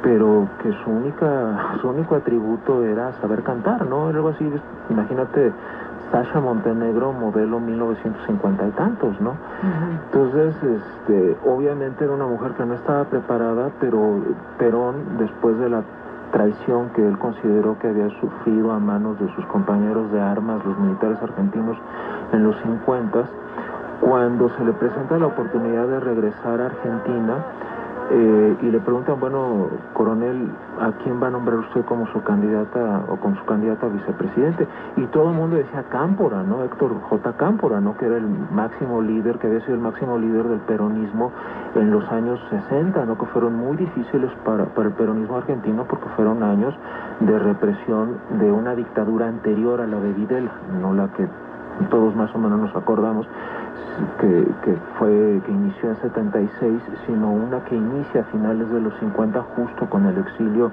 pero 0.03 0.49
que 0.63 0.73
su 0.85 0.91
única, 0.91 1.77
su 1.81 1.89
único 1.89 2.15
atributo 2.15 2.83
era 2.85 3.13
saber 3.21 3.43
cantar, 3.43 3.87
¿no? 3.87 4.09
Era 4.09 4.19
algo 4.19 4.31
así, 4.31 4.51
imagínate 4.91 5.53
Sasha 6.11 6.41
Montenegro, 6.41 7.13
modelo 7.13 7.59
1950 7.61 8.67
y 8.67 8.71
tantos, 8.73 9.21
¿no? 9.21 9.35
Entonces, 10.05 10.55
este, 10.63 11.37
obviamente 11.47 12.05
era 12.05 12.13
una 12.13 12.27
mujer 12.27 12.53
que 12.53 12.67
no 12.67 12.75
estaba 12.75 13.05
preparada, 13.05 13.71
pero 13.81 14.21
Perón, 14.59 15.19
después 15.19 15.59
de 15.59 15.71
la 15.71 15.83
traición 16.33 16.91
que 16.91 17.07
él 17.07 17.19
consideró 17.19 17.79
que 17.79 17.89
había 17.89 18.09
sufrido 18.21 18.73
a 18.73 18.79
manos 18.79 19.19
de 19.21 19.33
sus 19.35 19.45
compañeros 19.47 20.11
de 20.13 20.21
armas, 20.21 20.65
los 20.65 20.79
militares 20.79 21.19
argentinos, 21.23 21.77
en 22.33 22.45
los 22.45 22.57
50, 22.63 23.25
cuando 24.03 24.51
se 24.57 24.65
le 24.65 24.73
presenta 24.73 25.17
la 25.17 25.27
oportunidad 25.27 25.87
de 25.87 26.01
regresar 26.01 26.61
a 26.61 26.67
Argentina, 26.67 27.37
eh, 28.11 28.57
y 28.61 28.67
le 28.67 28.81
preguntan, 28.81 29.19
bueno, 29.21 29.69
coronel, 29.95 30.51
¿a 30.81 30.91
quién 31.03 31.23
va 31.23 31.29
a 31.29 31.31
nombrar 31.31 31.61
usted 31.61 31.85
como 31.85 32.07
su 32.09 32.23
candidata 32.23 33.05
o 33.09 33.17
como 33.17 33.37
su 33.37 33.45
candidata 33.45 33.87
a 33.87 33.89
vicepresidente? 33.89 34.67
Y 34.97 35.07
todo 35.07 35.31
el 35.31 35.37
mundo 35.37 35.57
decía 35.57 35.85
Cámpora, 35.89 36.43
¿no? 36.43 36.65
Héctor 36.65 37.01
J. 37.01 37.33
Cámpora, 37.39 37.81
¿no? 37.81 37.97
Que 37.97 38.07
era 38.07 38.17
el 38.17 38.27
máximo 38.51 39.01
líder, 39.01 39.39
que 39.39 39.47
había 39.47 39.61
sido 39.61 39.75
el 39.75 39.81
máximo 39.81 40.19
líder 40.19 40.49
del 40.49 40.61
peronismo 40.61 41.33
en 41.75 41.91
los 41.91 42.05
años 42.11 42.39
60, 42.51 43.05
¿no? 43.07 43.17
Que 43.17 43.27
fueron 43.27 43.57
muy 43.57 43.77
difíciles 43.77 44.31
para, 44.45 44.67
para 44.67 44.89
el 44.89 44.95
peronismo 44.95 45.39
argentino 45.39 45.85
porque 45.89 46.09
fueron 46.17 46.43
años 46.43 46.75
de 47.21 47.39
represión 47.39 48.19
de 48.41 48.51
una 48.51 48.75
dictadura 48.75 49.29
anterior 49.29 49.81
a 49.81 49.87
la 49.87 49.99
de 50.01 50.13
Videla, 50.13 50.53
no 50.83 50.93
la 50.93 51.09
que 51.13 51.27
todos 51.91 52.15
más 52.15 52.35
o 52.35 52.39
menos 52.39 52.61
nos 52.61 52.77
acordamos 52.77 53.27
que, 54.21 54.77
fue, 54.99 55.41
que 55.45 55.53
inició 55.53 55.91
en 55.91 55.97
76, 55.97 56.83
sino 57.07 57.31
una 57.31 57.63
que 57.65 57.77
inicia 57.77 58.23
a 58.23 58.25
finales 58.25 58.71
de 58.71 58.81
los 58.81 58.95
50 58.99 59.43
justo 59.57 59.89
con 59.89 60.07
el 60.07 60.19
exilio 60.19 60.71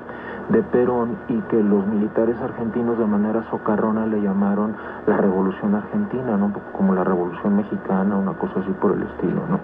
de 0.49 0.63
Perón 0.63 1.17
y 1.27 1.39
que 1.41 1.61
los 1.61 1.85
militares 1.87 2.37
argentinos 2.41 2.97
de 2.97 3.05
manera 3.05 3.43
socarrona 3.49 4.05
le 4.07 4.21
llamaron 4.21 4.75
la 5.05 5.17
Revolución 5.17 5.75
Argentina, 5.75 6.37
¿no? 6.37 6.51
como 6.73 6.93
la 6.93 7.03
Revolución 7.03 7.57
Mexicana, 7.57 8.15
una 8.15 8.33
cosa 8.33 8.59
así 8.59 8.71
por 8.81 8.93
el 8.93 9.03
estilo, 9.03 9.41
¿no? 9.49 9.59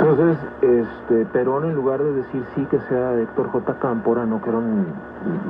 Entonces, 0.00 0.38
este, 0.62 1.26
Perón 1.26 1.66
en 1.66 1.74
lugar 1.74 2.02
de 2.02 2.12
decir 2.14 2.42
sí 2.54 2.64
que 2.70 2.80
sea 2.88 3.12
Héctor 3.20 3.48
J. 3.48 3.74
Cámpora, 3.80 4.24
¿no? 4.24 4.40
que 4.40 4.48
era 4.48 4.58
un 4.58 4.86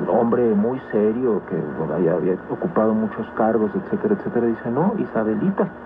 hombre 0.09 0.43
muy 0.57 0.81
serio, 0.91 1.41
que 1.49 1.57
había, 1.95 2.37
ocupado 2.51 2.93
muchos 2.93 3.29
cargos, 3.37 3.71
etcétera, 3.77 4.17
etcétera, 4.19 4.47
dice, 4.47 4.71
no, 4.71 4.95
Isabelita. 4.99 5.69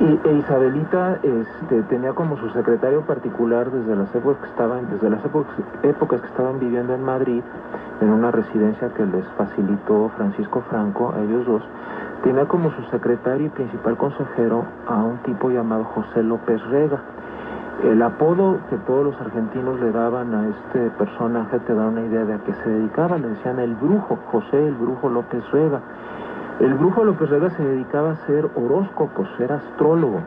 Y 0.00 0.28
e 0.28 0.32
Isabelita 0.34 1.18
este, 1.24 1.82
tenía 1.88 2.12
como 2.12 2.36
su 2.36 2.48
secretario 2.50 3.00
particular 3.00 3.68
desde 3.68 3.96
las 3.96 4.14
épocas 4.14 4.40
que 4.42 4.50
estaban, 4.50 4.88
desde 4.90 5.10
las 5.10 5.24
épocas 5.24 6.20
que 6.20 6.26
estaban 6.28 6.60
viviendo 6.60 6.94
en 6.94 7.02
Madrid, 7.02 7.42
en 8.00 8.10
una 8.10 8.30
residencia 8.30 8.90
que 8.94 9.04
les 9.04 9.26
facilitó 9.36 10.08
Francisco 10.16 10.62
Franco, 10.70 11.12
a 11.16 11.20
ellos 11.20 11.44
dos, 11.46 11.62
tenía 12.22 12.46
como 12.46 12.70
su 12.72 12.82
secretario 12.90 13.46
y 13.46 13.50
principal 13.50 13.96
consejero 13.96 14.64
a 14.86 14.96
un 14.96 15.18
tipo 15.18 15.50
llamado 15.50 15.84
José 15.84 16.22
López 16.22 16.60
Rega. 16.70 17.00
El 17.84 18.02
apodo 18.02 18.58
que 18.68 18.76
todos 18.78 19.04
los 19.04 19.20
argentinos 19.20 19.78
le 19.80 19.92
daban 19.92 20.34
a 20.34 20.48
este 20.48 20.90
personaje 20.98 21.60
te 21.60 21.74
da 21.74 21.86
una 21.86 22.00
idea 22.00 22.24
de 22.24 22.34
a 22.34 22.38
qué 22.38 22.52
se 22.52 22.68
dedicaba. 22.68 23.18
Le 23.18 23.28
decían 23.28 23.60
el 23.60 23.74
brujo, 23.76 24.18
José 24.32 24.66
el 24.66 24.74
brujo 24.74 25.08
López 25.08 25.48
Rega. 25.52 25.80
El 26.60 26.74
brujo 26.74 27.04
López 27.04 27.30
Rega 27.30 27.50
se 27.50 27.62
dedicaba 27.62 28.10
a 28.10 28.12
hacer 28.14 28.50
horóscopos, 28.56 29.28
era 29.38 29.56
astrólogo, 29.56 30.18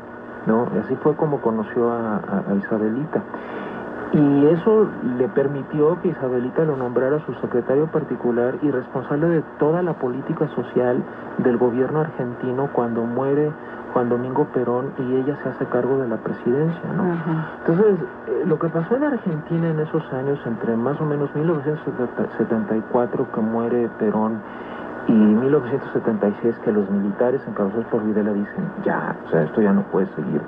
¿no? 0.46 0.68
Y 0.74 0.78
así 0.78 0.96
fue 0.96 1.14
como 1.16 1.42
conoció 1.42 1.92
a, 1.92 2.22
Isabelita. 2.58 3.22
Y 4.14 4.46
eso 4.48 4.90
le 5.18 5.30
permitió 5.30 6.02
que 6.02 6.10
Isabelita 6.10 6.66
lo 6.66 6.76
nombrara 6.76 7.20
su 7.26 7.34
secretario 7.36 7.88
particular 7.88 8.58
y 8.62 8.70
responsable 8.70 9.28
de 9.28 9.42
toda 9.58 9.82
la 9.82 9.94
política 9.94 10.50
social 10.50 11.02
del 11.38 11.58
gobierno 11.58 12.02
argentino 12.02 12.70
cuando 12.74 13.04
muere 13.04 13.52
Juan 13.94 14.10
Domingo 14.10 14.46
Perón 14.54 14.92
y 14.98 15.16
ella 15.16 15.38
se 15.44 15.50
hace 15.50 15.66
cargo 15.66 15.98
de 15.98 16.10
la 16.10 16.18
presidencia, 16.18 16.92
¿no? 16.96 17.04
Entonces, 17.60 17.96
eh, 18.28 18.44
lo 18.46 18.60
que 18.60 18.68
pasó 18.68 18.96
en 18.96 19.04
Argentina 19.04 19.70
en 19.70 19.80
esos 19.80 20.04
años, 20.14 20.40
entre 20.46 20.76
más 20.76 21.00
o 21.00 21.06
menos 21.06 21.34
1974 21.36 23.32
que 23.34 23.42
muere 23.42 23.90
Perón 23.98 24.42
y 25.08 25.14
1976 25.14 26.60
que 26.64 26.72
los 26.72 26.90
militares 26.90 27.42
encabezados 27.48 27.86
por 27.86 28.04
Videla 28.04 28.34
dicen, 28.34 28.66
ya, 28.84 29.16
o 29.26 29.30
sea, 29.30 29.44
esto 29.44 29.62
ya 29.62 29.72
no 29.74 29.84
puede 29.84 30.08
seguir, 30.16 30.42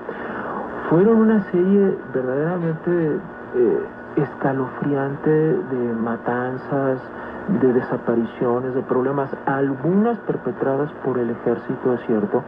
fueron 0.90 1.18
una 1.18 1.42
serie 1.52 1.98
verdaderamente 2.14 3.20
eh, 3.56 3.86
escalofriante 4.16 5.30
de 5.30 5.94
matanzas, 5.94 7.00
de 7.62 7.74
desapariciones, 7.74 8.74
de 8.74 8.82
problemas, 8.84 9.30
algunas 9.46 10.18
perpetradas 10.20 10.92
por 11.04 11.18
el 11.18 11.32
ejército, 11.32 11.94
es 11.94 12.02
cierto, 12.06 12.44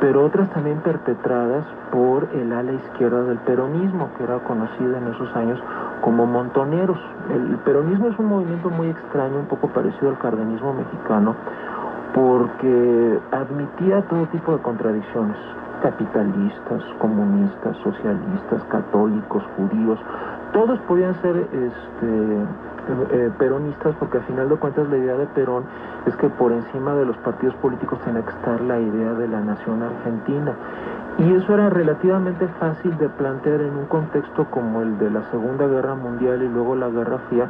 pero 0.00 0.24
otras 0.24 0.50
también 0.50 0.80
perpetradas 0.80 1.64
por 1.90 2.28
el 2.34 2.52
ala 2.52 2.72
izquierda 2.72 3.22
del 3.24 3.38
peronismo, 3.38 4.10
que 4.16 4.24
era 4.24 4.38
conocida 4.40 4.98
en 4.98 5.08
esos 5.08 5.34
años 5.36 5.60
como 6.00 6.26
montoneros. 6.26 6.98
El 7.32 7.56
peronismo 7.58 8.08
es 8.08 8.18
un 8.18 8.26
movimiento 8.26 8.70
muy 8.70 8.88
extraño, 8.88 9.38
un 9.38 9.46
poco 9.46 9.68
parecido 9.68 10.10
al 10.10 10.18
cardenismo 10.18 10.74
mexicano, 10.74 11.34
porque 12.12 13.18
admitía 13.32 14.02
todo 14.02 14.26
tipo 14.26 14.52
de 14.52 14.58
contradicciones 14.58 15.36
capitalistas, 15.82 16.82
comunistas, 16.98 17.76
socialistas, 17.78 18.62
católicos, 18.68 19.42
judíos, 19.56 19.98
todos 20.54 20.78
podían 20.86 21.20
ser 21.20 21.36
este, 21.36 22.46
eh, 23.12 23.30
peronistas 23.38 23.94
porque 23.98 24.18
al 24.18 24.24
final 24.24 24.48
de 24.48 24.56
cuentas 24.56 24.88
la 24.88 24.96
idea 24.96 25.16
de 25.16 25.26
Perón 25.26 25.64
es 26.06 26.14
que 26.16 26.28
por 26.28 26.52
encima 26.52 26.94
de 26.94 27.04
los 27.04 27.16
partidos 27.18 27.54
políticos 27.56 27.98
tenía 28.04 28.22
que 28.22 28.30
estar 28.30 28.60
la 28.60 28.78
idea 28.78 29.14
de 29.14 29.28
la 29.28 29.40
nación 29.40 29.82
argentina. 29.82 30.54
Y 31.18 31.32
eso 31.32 31.54
era 31.54 31.70
relativamente 31.70 32.46
fácil 32.58 32.96
de 32.98 33.08
plantear 33.08 33.60
en 33.60 33.74
un 33.76 33.86
contexto 33.86 34.46
como 34.50 34.82
el 34.82 34.98
de 34.98 35.10
la 35.10 35.22
Segunda 35.30 35.66
Guerra 35.66 35.94
Mundial 35.94 36.42
y 36.42 36.48
luego 36.48 36.74
la 36.74 36.88
Guerra 36.88 37.18
Fría, 37.28 37.48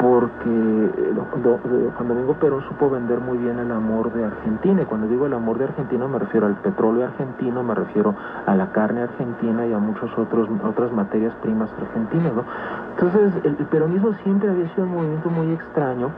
porque 0.00 0.48
eh, 0.48 1.90
Juan 1.96 2.08
Domingo 2.08 2.34
Perón 2.34 2.62
supo 2.68 2.88
vender 2.90 3.20
muy 3.20 3.38
bien 3.38 3.58
el 3.58 3.72
amor 3.72 4.12
de 4.12 4.24
Argentina. 4.24 4.82
Y 4.82 4.84
cuando 4.84 5.08
digo 5.08 5.26
el 5.26 5.34
amor 5.34 5.58
de 5.58 5.64
Argentina 5.64 6.06
me 6.06 6.18
refiero 6.18 6.46
al 6.46 6.54
petróleo 6.56 7.04
argentino, 7.04 7.62
me 7.62 7.74
refiero 7.74 8.14
a 8.46 8.54
la 8.54 8.70
carne 8.70 9.02
argentina 9.02 9.66
y 9.66 9.72
a 9.72 9.78
muchas 9.78 10.10
otras 10.16 10.92
materias 10.92 11.34
primas 11.42 11.70
argentinas. 11.80 12.31
Entonces 12.90 13.32
el, 13.44 13.54
peronismo 13.66 14.12
siempre 14.22 14.50
había 14.50 14.68
sido 14.74 14.84
un 14.84 14.94
movimiento 14.94 15.30
muy 15.30 15.52
extraño. 15.52 16.10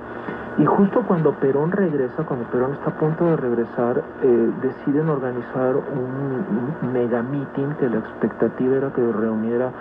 Y 0.56 0.64
justo 0.66 1.02
cuando 1.08 1.32
Perón 1.32 1.72
regresa, 1.72 2.22
cuando 2.22 2.46
Perón 2.46 2.74
está 2.74 2.90
a 2.90 2.94
punto 2.94 3.24
de 3.24 3.36
regresar, 3.36 4.04
eh, 4.22 4.50
deciden 4.62 5.08
organizar 5.08 5.74
un, 5.74 6.82
un 6.82 6.92
mega 6.92 7.22
meeting 7.22 7.70
que 7.80 7.88
la 7.88 7.98
expectativa 7.98 8.76
era 8.76 8.92
que 8.92 9.02
reuniera 9.12 9.72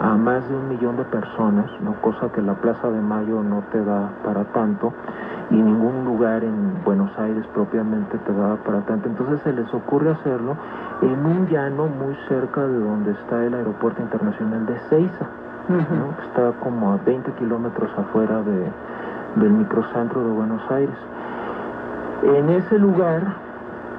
a 0.00 0.14
más 0.14 0.48
de 0.48 0.54
un 0.54 0.68
millón 0.68 0.96
de 0.96 1.04
personas, 1.04 1.66
¿no? 1.82 1.94
cosa 2.00 2.32
que 2.32 2.40
la 2.40 2.54
Plaza 2.54 2.88
de 2.90 3.00
Mayo 3.00 3.42
no 3.42 3.62
te 3.70 3.84
da 3.84 4.10
para 4.24 4.44
tanto 4.44 4.94
y 5.50 5.56
ningún 5.56 6.04
lugar 6.04 6.44
en 6.44 6.82
Buenos 6.84 7.10
Aires 7.18 7.44
propiamente 7.52 8.16
te 8.18 8.32
da 8.32 8.56
para 8.56 8.80
tanto. 8.82 9.08
Entonces 9.08 9.40
se 9.42 9.52
les 9.52 9.72
ocurre 9.74 10.10
hacerlo 10.12 10.56
en 11.02 11.26
un 11.26 11.48
llano 11.48 11.86
muy 11.86 12.14
cerca 12.28 12.66
de 12.66 12.78
donde 12.78 13.12
está 13.12 13.44
el 13.44 13.54
Aeropuerto 13.54 14.00
Internacional 14.00 14.64
de 14.66 14.78
Ceiza, 14.88 15.26
que 15.78 16.22
está 16.26 16.52
como 16.60 16.92
a 16.92 16.96
20 17.04 17.30
kilómetros 17.32 17.90
afuera 17.96 18.42
de, 18.42 18.66
del 19.36 19.50
microcentro 19.52 20.24
de 20.24 20.30
Buenos 20.32 20.62
Aires. 20.70 20.96
En 22.22 22.50
ese 22.50 22.78
lugar 22.78 23.22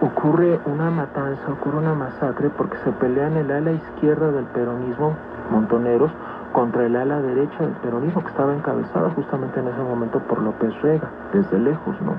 ocurre 0.02 0.60
una 0.66 0.90
matanza, 0.92 1.52
ocurre 1.52 1.78
una 1.78 1.94
masacre 1.94 2.50
porque 2.50 2.78
se 2.84 2.92
pelean 2.92 3.38
el 3.38 3.52
ala 3.52 3.72
izquierda 3.72 4.32
del 4.32 4.46
peronismo 4.46 5.16
montoneros 5.50 6.12
contra 6.52 6.86
el 6.86 6.96
ala 6.96 7.22
derecha 7.22 7.60
del 7.60 7.74
peronismo 7.76 8.22
que 8.22 8.30
estaba 8.30 8.54
encabezada 8.54 9.10
justamente 9.12 9.60
en 9.60 9.68
ese 9.70 9.82
momento 9.82 10.20
por 10.20 10.42
López 10.42 10.74
Rega, 10.82 11.10
desde 11.32 11.58
lejos, 11.58 11.96
¿no? 12.02 12.16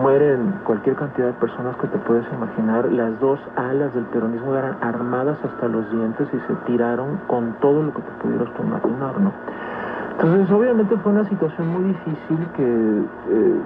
Mueren 0.00 0.54
cualquier 0.64 0.96
cantidad 0.96 1.26
de 1.28 1.32
personas 1.34 1.76
que 1.76 1.86
te 1.86 1.98
puedes 1.98 2.24
imaginar. 2.32 2.90
Las 2.90 3.18
dos 3.20 3.38
alas 3.56 3.94
del 3.94 4.04
peronismo 4.06 4.54
eran 4.56 4.76
armadas 4.80 5.36
hasta 5.44 5.68
los 5.68 5.90
dientes 5.90 6.28
y 6.32 6.38
se 6.46 6.54
tiraron 6.66 7.18
con 7.26 7.52
todo 7.60 7.82
lo 7.82 7.92
que 7.92 8.00
te 8.00 8.10
pudieras 8.22 8.48
imaginar, 8.58 9.20
¿no? 9.20 9.32
Entonces, 10.12 10.50
obviamente 10.50 10.96
fue 10.98 11.12
una 11.12 11.28
situación 11.28 11.68
muy 11.68 11.84
difícil 11.84 12.46
que 12.56 12.62
eh, 12.62 13.60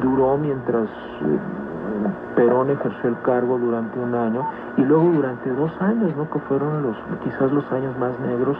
duró 0.00 0.36
mientras 0.36 0.84
eh, 0.84 1.38
Perón 2.36 2.70
ejerció 2.70 3.10
el 3.10 3.20
cargo 3.22 3.58
durante 3.58 3.98
un 3.98 4.14
año 4.14 4.46
y 4.76 4.82
luego 4.82 5.10
durante 5.10 5.50
dos 5.50 5.72
años, 5.80 6.14
¿no? 6.16 6.30
que 6.30 6.38
fueron 6.40 6.82
los 6.82 6.96
quizás 7.22 7.52
los 7.52 7.70
años 7.72 7.96
más 7.98 8.18
negros 8.20 8.56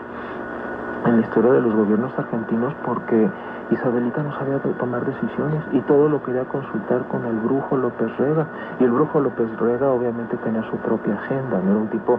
en 1.07 1.16
la 1.16 1.23
historia 1.23 1.53
de 1.53 1.61
los 1.62 1.75
gobiernos 1.75 2.12
argentinos 2.19 2.75
porque 2.85 3.29
Isabelita 3.70 4.22
no 4.22 4.33
sabía 4.37 4.59
tomar 4.59 5.04
decisiones 5.04 5.62
y 5.72 5.80
todo 5.83 6.09
lo 6.09 6.22
quería 6.22 6.44
consultar 6.44 7.06
con 7.09 7.24
el 7.24 7.37
brujo 7.37 7.76
López 7.76 8.16
Rega 8.18 8.46
y 8.80 8.85
el 8.85 8.90
brujo 8.90 9.20
López 9.20 9.48
Rega 9.59 9.90
obviamente 9.90 10.37
tenía 10.38 10.62
su 10.70 10.76
propia 10.78 11.14
agenda, 11.14 11.61
no 11.64 11.70
era 11.70 11.80
un 11.80 11.88
tipo 11.88 12.18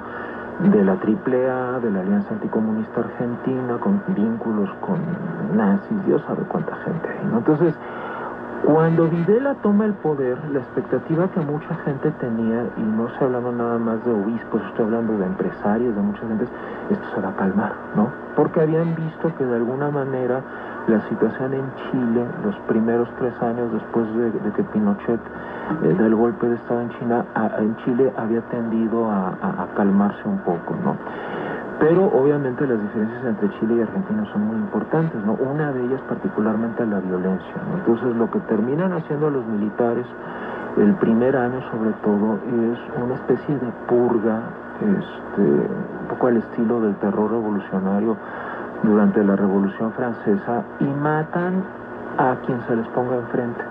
de 0.59 0.83
la 0.83 0.93
AAA, 0.93 1.79
de 1.79 1.91
la 1.91 2.01
Alianza 2.01 2.33
Anticomunista 2.33 3.01
Argentina, 3.01 3.77
con 3.79 4.01
vínculos 4.07 4.69
con 4.79 4.99
nazis, 5.55 6.05
Dios 6.05 6.21
sabe 6.27 6.43
cuánta 6.43 6.75
gente 6.77 7.09
hay, 7.09 7.25
¿no? 7.25 7.39
Entonces, 7.39 7.75
cuando 8.63 9.07
Videla 9.07 9.55
toma 9.55 9.85
el 9.85 9.93
poder, 9.95 10.37
la 10.51 10.59
expectativa 10.59 11.27
que 11.29 11.39
mucha 11.39 11.73
gente 11.83 12.11
tenía, 12.11 12.67
y 12.77 12.81
no 12.81 13.07
estoy 13.07 13.25
hablando 13.25 13.51
nada 13.51 13.79
más 13.79 14.05
de 14.05 14.11
obispos, 14.11 14.61
estoy 14.67 14.85
hablando 14.85 15.17
de 15.17 15.25
empresarios, 15.25 15.95
de 15.95 16.01
muchas 16.01 16.27
gentes, 16.27 16.49
esto 16.91 17.05
se 17.15 17.21
va 17.21 17.29
a 17.29 17.35
calmar, 17.35 17.73
¿no? 17.95 18.09
Porque 18.35 18.61
habían 18.61 18.93
visto 18.93 19.33
que 19.35 19.45
de 19.45 19.55
alguna 19.55 19.89
manera 19.89 20.41
la 20.87 21.01
situación 21.09 21.53
en 21.53 21.65
Chile, 21.75 22.25
los 22.43 22.55
primeros 22.67 23.07
tres 23.17 23.33
años 23.41 23.71
después 23.71 24.05
de, 24.15 24.51
que 24.51 24.63
Pinochet 24.63 25.19
eh, 25.83 25.93
del 25.93 26.15
golpe 26.15 26.47
de 26.47 26.55
Estado 26.55 26.81
en 26.81 26.89
China, 26.99 27.25
en 27.59 27.75
Chile 27.77 28.11
había 28.17 28.41
tendido 28.49 29.09
a, 29.09 29.29
a 29.29 29.67
calmarse 29.75 30.27
un 30.27 30.39
poco, 30.39 30.75
¿no? 30.83 30.95
Pero 31.79 32.05
obviamente 32.05 32.67
las 32.67 32.79
diferencias 32.79 33.25
entre 33.25 33.49
Chile 33.59 33.75
y 33.77 33.81
Argentina 33.81 34.23
son 34.31 34.45
muy 34.45 34.57
importantes, 34.57 35.23
¿no? 35.25 35.33
Una 35.33 35.71
de 35.71 35.83
ellas 35.83 36.01
particularmente 36.07 36.85
la 36.85 36.99
violencia, 36.99 37.55
Entonces 37.73 38.15
lo 38.15 38.29
que 38.29 38.39
terminan 38.41 38.93
haciendo 38.93 39.29
los 39.29 39.45
militares 39.47 40.05
el 40.77 40.93
primer 40.95 41.35
año 41.35 41.59
sobre 41.69 41.91
todo 42.03 42.35
es 42.35 42.79
una 43.03 43.15
especie 43.15 43.55
de 43.55 43.67
purga, 43.87 44.41
este, 44.79 45.41
un 45.41 46.07
poco 46.07 46.27
al 46.27 46.37
estilo 46.37 46.81
del 46.81 46.95
terror 46.95 47.29
revolucionario 47.29 48.15
durante 48.83 49.23
la 49.23 49.35
Revolución 49.35 49.91
Francesa 49.93 50.63
y 50.79 50.85
matan 50.85 51.63
a 52.17 52.35
quien 52.45 52.61
se 52.67 52.75
les 52.75 52.87
ponga 52.89 53.15
enfrente. 53.15 53.61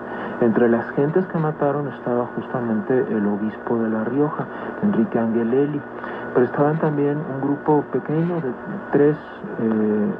Entre 0.41 0.67
las 0.69 0.89
gentes 0.91 1.25
que 1.27 1.37
mataron 1.37 1.87
estaba 1.89 2.25
justamente 2.35 3.05
el 3.09 3.27
obispo 3.27 3.77
de 3.77 3.89
La 3.89 4.03
Rioja, 4.03 4.45
Enrique 4.81 5.19
Angelelli 5.19 5.81
pero 6.33 6.45
estaban 6.45 6.77
también 6.79 7.17
un 7.17 7.41
grupo 7.41 7.83
pequeño 7.91 8.35
de 8.35 8.51
tres 8.91 9.17
eh, 9.59 10.13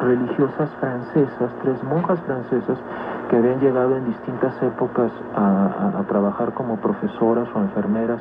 religiosas 0.00 0.70
francesas, 0.80 1.50
tres 1.62 1.82
monjas 1.84 2.20
francesas 2.20 2.78
que 3.30 3.36
habían 3.36 3.60
llegado 3.60 3.96
en 3.96 4.04
distintas 4.04 4.60
épocas 4.62 5.10
a, 5.34 6.02
trabajar 6.08 6.52
como 6.52 6.76
profesoras 6.76 7.48
o 7.54 7.60
enfermeras 7.60 8.20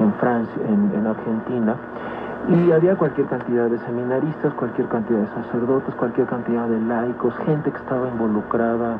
en 0.00 0.12
Francia, 0.14 0.62
en, 0.66 1.06
Argentina. 1.06 1.76
Y 2.48 2.72
había 2.72 2.96
cualquier 2.96 3.26
cantidad 3.26 3.68
de 3.68 3.78
seminaristas, 3.80 4.52
cualquier 4.54 4.88
cantidad 4.88 5.20
de 5.20 5.28
sacerdotes, 5.28 5.94
cualquier 5.94 6.26
cantidad 6.26 6.66
de 6.66 6.80
laicos, 6.80 7.34
gente 7.44 7.70
que 7.70 7.78
estaba 7.78 8.08
involucrada 8.08 8.98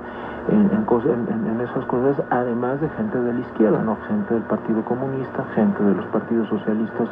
en, 0.49 0.71
en, 0.71 1.61
esas 1.61 1.85
cosas, 1.87 2.23
además 2.31 2.81
de 2.81 2.89
gente 2.91 3.19
de 3.19 3.33
la 3.33 3.41
izquierda, 3.41 3.83
¿no? 3.83 3.97
gente 4.09 4.35
del 4.35 4.43
Partido 4.45 4.85
Comunista, 4.85 5.45
gente 5.55 5.83
de 5.83 5.95
los 5.95 6.07
partidos 6.07 6.49
socialistas 6.49 7.09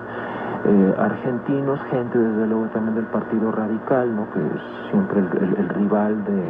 eh, 0.64 0.94
argentinos, 0.98 1.80
gente 1.90 2.18
desde 2.18 2.46
luego 2.46 2.66
también 2.66 2.96
del 2.96 3.06
Partido 3.06 3.52
Radical, 3.52 4.14
¿no? 4.14 4.28
que 4.32 4.40
es 4.40 4.90
siempre 4.90 5.20
el, 5.20 5.68
rival 5.68 6.24
de, 6.24 6.48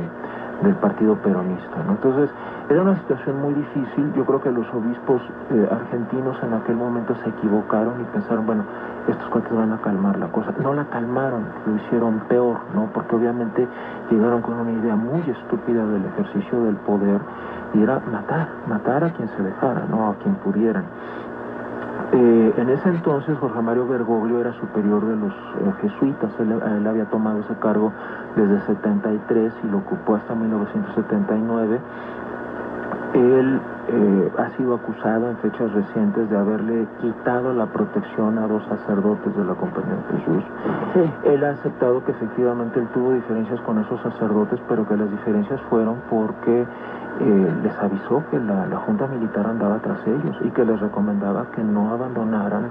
del 0.63 0.75
partido 0.77 1.15
peronista. 1.17 1.83
¿no? 1.87 1.93
Entonces, 1.93 2.31
era 2.69 2.83
una 2.83 2.97
situación 2.97 3.41
muy 3.41 3.55
difícil. 3.55 4.13
Yo 4.15 4.25
creo 4.25 4.41
que 4.41 4.51
los 4.51 4.67
obispos 4.75 5.23
eh, 5.51 5.69
argentinos 5.71 6.37
en 6.43 6.55
aquel 6.55 6.77
momento 6.77 7.15
se 7.23 7.29
equivocaron 7.31 8.01
y 8.01 8.05
pensaron, 8.05 8.47
bueno, 8.47 8.65
estos 9.09 9.29
cuates 9.29 9.53
van 9.53 9.73
a 9.73 9.79
calmar 9.79 10.19
la 10.19 10.29
cosa. 10.29 10.53
No 10.63 10.75
la 10.75 10.85
calmaron, 10.87 11.45
lo 11.67 11.77
hicieron 11.77 12.21
peor, 12.29 12.59
¿no? 12.75 12.89
Porque 12.93 13.17
obviamente 13.17 13.67
llegaron 14.11 14.43
con 14.43 14.55
una 14.55 14.73
idea 14.73 14.97
muy 14.97 15.21
estúpida 15.21 15.87
del 15.87 16.05
ejercicio 16.05 16.65
del 16.65 16.77
poder 16.77 17.21
y 17.75 17.83
era 17.83 18.01
matar, 18.01 18.49
matar 18.67 19.05
a 19.05 19.11
quien 19.11 19.29
se 19.29 19.43
dejara, 19.43 19.87
¿no? 19.89 20.11
A 20.11 20.15
quien 20.17 20.35
pudieran. 20.37 20.85
Eh, 22.11 22.55
en 22.57 22.71
ese 22.71 22.89
entonces 22.89 23.37
Jorge 23.39 23.61
Mario 23.61 23.87
Bergoglio 23.87 24.41
era 24.41 24.53
superior 24.55 25.07
de 25.07 25.17
los 25.17 25.33
eh, 25.33 25.73
jesuitas, 25.83 26.31
él, 26.41 26.87
había 26.87 27.05
tomado 27.07 27.41
ese 27.41 27.55
cargo 27.57 27.93
desde 28.35 28.61
73 28.63 29.53
y 29.65 29.67
lo 29.67 29.79
ocupó 29.79 30.15
hasta 30.17 30.35
1979. 30.35 31.81
Él 33.15 33.61
eh, 33.91 34.33
ha 34.37 34.51
sido 34.57 34.75
acusado 34.75 35.31
en 35.31 35.37
fechas 35.39 35.73
recientes 35.73 36.29
de 36.29 36.37
haberle 36.37 36.87
quitado 37.01 37.53
la 37.55 37.67
protección 37.67 38.39
a 38.39 38.47
dos 38.47 38.63
sacerdotes 38.67 39.35
de 39.35 39.45
la 39.45 39.55
Compañía 39.55 39.95
de 39.95 40.19
Jesús. 40.19 40.45
Él 41.25 41.45
ha 41.45 41.51
aceptado 41.51 42.05
que 42.05 42.13
efectivamente 42.13 42.81
él 42.81 42.89
tuvo 42.93 43.13
diferencias 43.13 43.61
con 43.63 43.79
esos 43.79 44.01
sacerdotes, 44.03 44.61
pero 44.69 44.87
que 44.87 44.97
las 44.97 45.11
diferencias 45.11 45.61
fueron 45.71 45.97
porque 46.11 46.67
eh, 47.21 47.53
les 47.63 47.77
avisó 47.79 48.23
que 48.31 48.39
la, 48.39 48.77
Junta 48.87 49.07
Militar 49.07 49.47
andaba 49.47 49.79
tras 49.79 50.07
ellos 50.07 50.37
y 50.43 50.51
que 50.51 50.65
les 50.65 50.79
recomendaba 50.79 51.47
que 51.51 51.65
no 51.65 51.91
abandonaran 51.91 52.69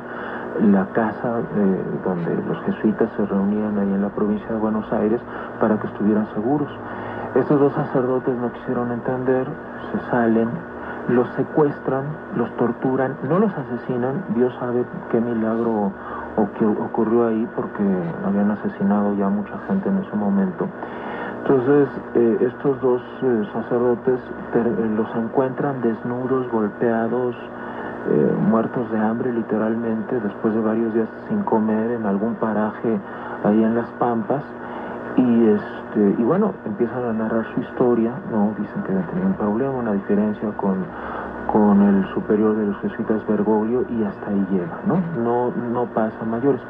la 0.71 0.85
casa 0.93 1.39
eh, 1.39 1.83
donde 2.05 2.35
los 2.47 2.61
jesuitas 2.63 3.09
se 3.17 3.25
reunían 3.25 3.77
ahí 3.77 3.93
en 3.93 4.01
la 4.01 4.09
provincia 4.09 4.47
de 4.47 4.57
Buenos 4.59 4.91
Aires 4.93 5.19
para 5.59 5.77
que 5.79 5.87
estuvieran 5.87 6.27
seguros. 6.33 6.69
Estos 7.35 7.59
dos 7.59 7.73
sacerdotes 7.73 8.35
no 8.37 8.51
quisieron 8.53 8.91
entender, 8.91 9.47
se 9.91 10.11
salen, 10.11 10.49
los 11.09 11.27
secuestran, 11.35 12.05
los 12.35 12.49
torturan, 12.57 13.15
no 13.27 13.39
los 13.39 13.51
asesinan, 13.53 14.25
Dios 14.35 14.53
sabe 14.59 14.83
qué 15.09 15.21
milagro 15.21 15.91
ocurrió 16.35 17.27
ahí 17.27 17.47
porque 17.55 17.83
habían 18.25 18.51
asesinado 18.51 19.15
ya 19.15 19.29
mucha 19.29 19.57
gente 19.67 19.89
en 19.89 19.97
ese 19.99 20.15
momento. 20.15 20.67
Entonces, 21.41 21.87
eh, 22.15 22.37
estos 22.41 22.81
dos 22.81 23.01
eh, 23.21 23.43
sacerdotes 23.53 24.19
eh, 24.53 24.91
los 24.97 25.07
encuentran 25.15 25.81
desnudos, 25.81 26.49
golpeados, 26.51 27.35
muertos 28.49 28.89
de 28.89 28.99
hambre 28.99 29.33
literalmente, 29.33 30.17
después 30.21 30.53
de 30.53 30.61
varios 30.61 30.93
días 30.93 31.09
sin 31.27 31.43
comer 31.43 31.91
en 31.91 32.05
algún 32.05 32.35
paraje 32.35 32.97
ahí 33.43 33.61
en 33.61 33.75
las 33.75 33.89
Pampas. 33.99 34.43
Y, 35.17 35.47
este, 35.47 36.21
y 36.21 36.23
bueno, 36.23 36.53
empiezan 36.65 37.03
a 37.03 37.13
narrar 37.13 37.45
su 37.53 37.61
historia, 37.61 38.13
¿no? 38.31 38.53
Dicen 38.57 38.83
que 38.83 38.93
tenían 38.93 39.27
un 39.27 39.33
problema, 39.33 39.71
una 39.71 39.93
diferencia 39.93 40.51
con, 40.57 40.85
con 41.51 41.81
el 41.81 42.05
superior 42.13 42.55
de 42.55 42.67
los 42.67 42.77
jesuitas 42.81 43.25
Bergoglio 43.27 43.85
y 43.89 44.03
hasta 44.03 44.27
ahí 44.27 44.47
llega, 44.51 44.79
¿no? 44.85 45.01
No, 45.23 45.51
no 45.51 45.85
pasa 45.85 46.23
mayores. 46.23 46.61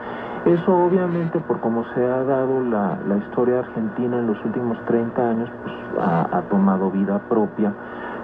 Eso 0.45 0.73
obviamente 0.73 1.39
por 1.41 1.59
cómo 1.59 1.83
se 1.93 2.05
ha 2.05 2.23
dado 2.23 2.61
la, 2.61 2.97
historia 3.17 3.59
argentina 3.59 4.17
en 4.17 4.27
los 4.27 4.45
últimos 4.45 4.77
30 4.85 5.29
años, 5.29 5.49
pues 5.61 5.75
ha, 5.99 6.41
tomado 6.49 6.89
vida 6.89 7.19
propia, 7.27 7.73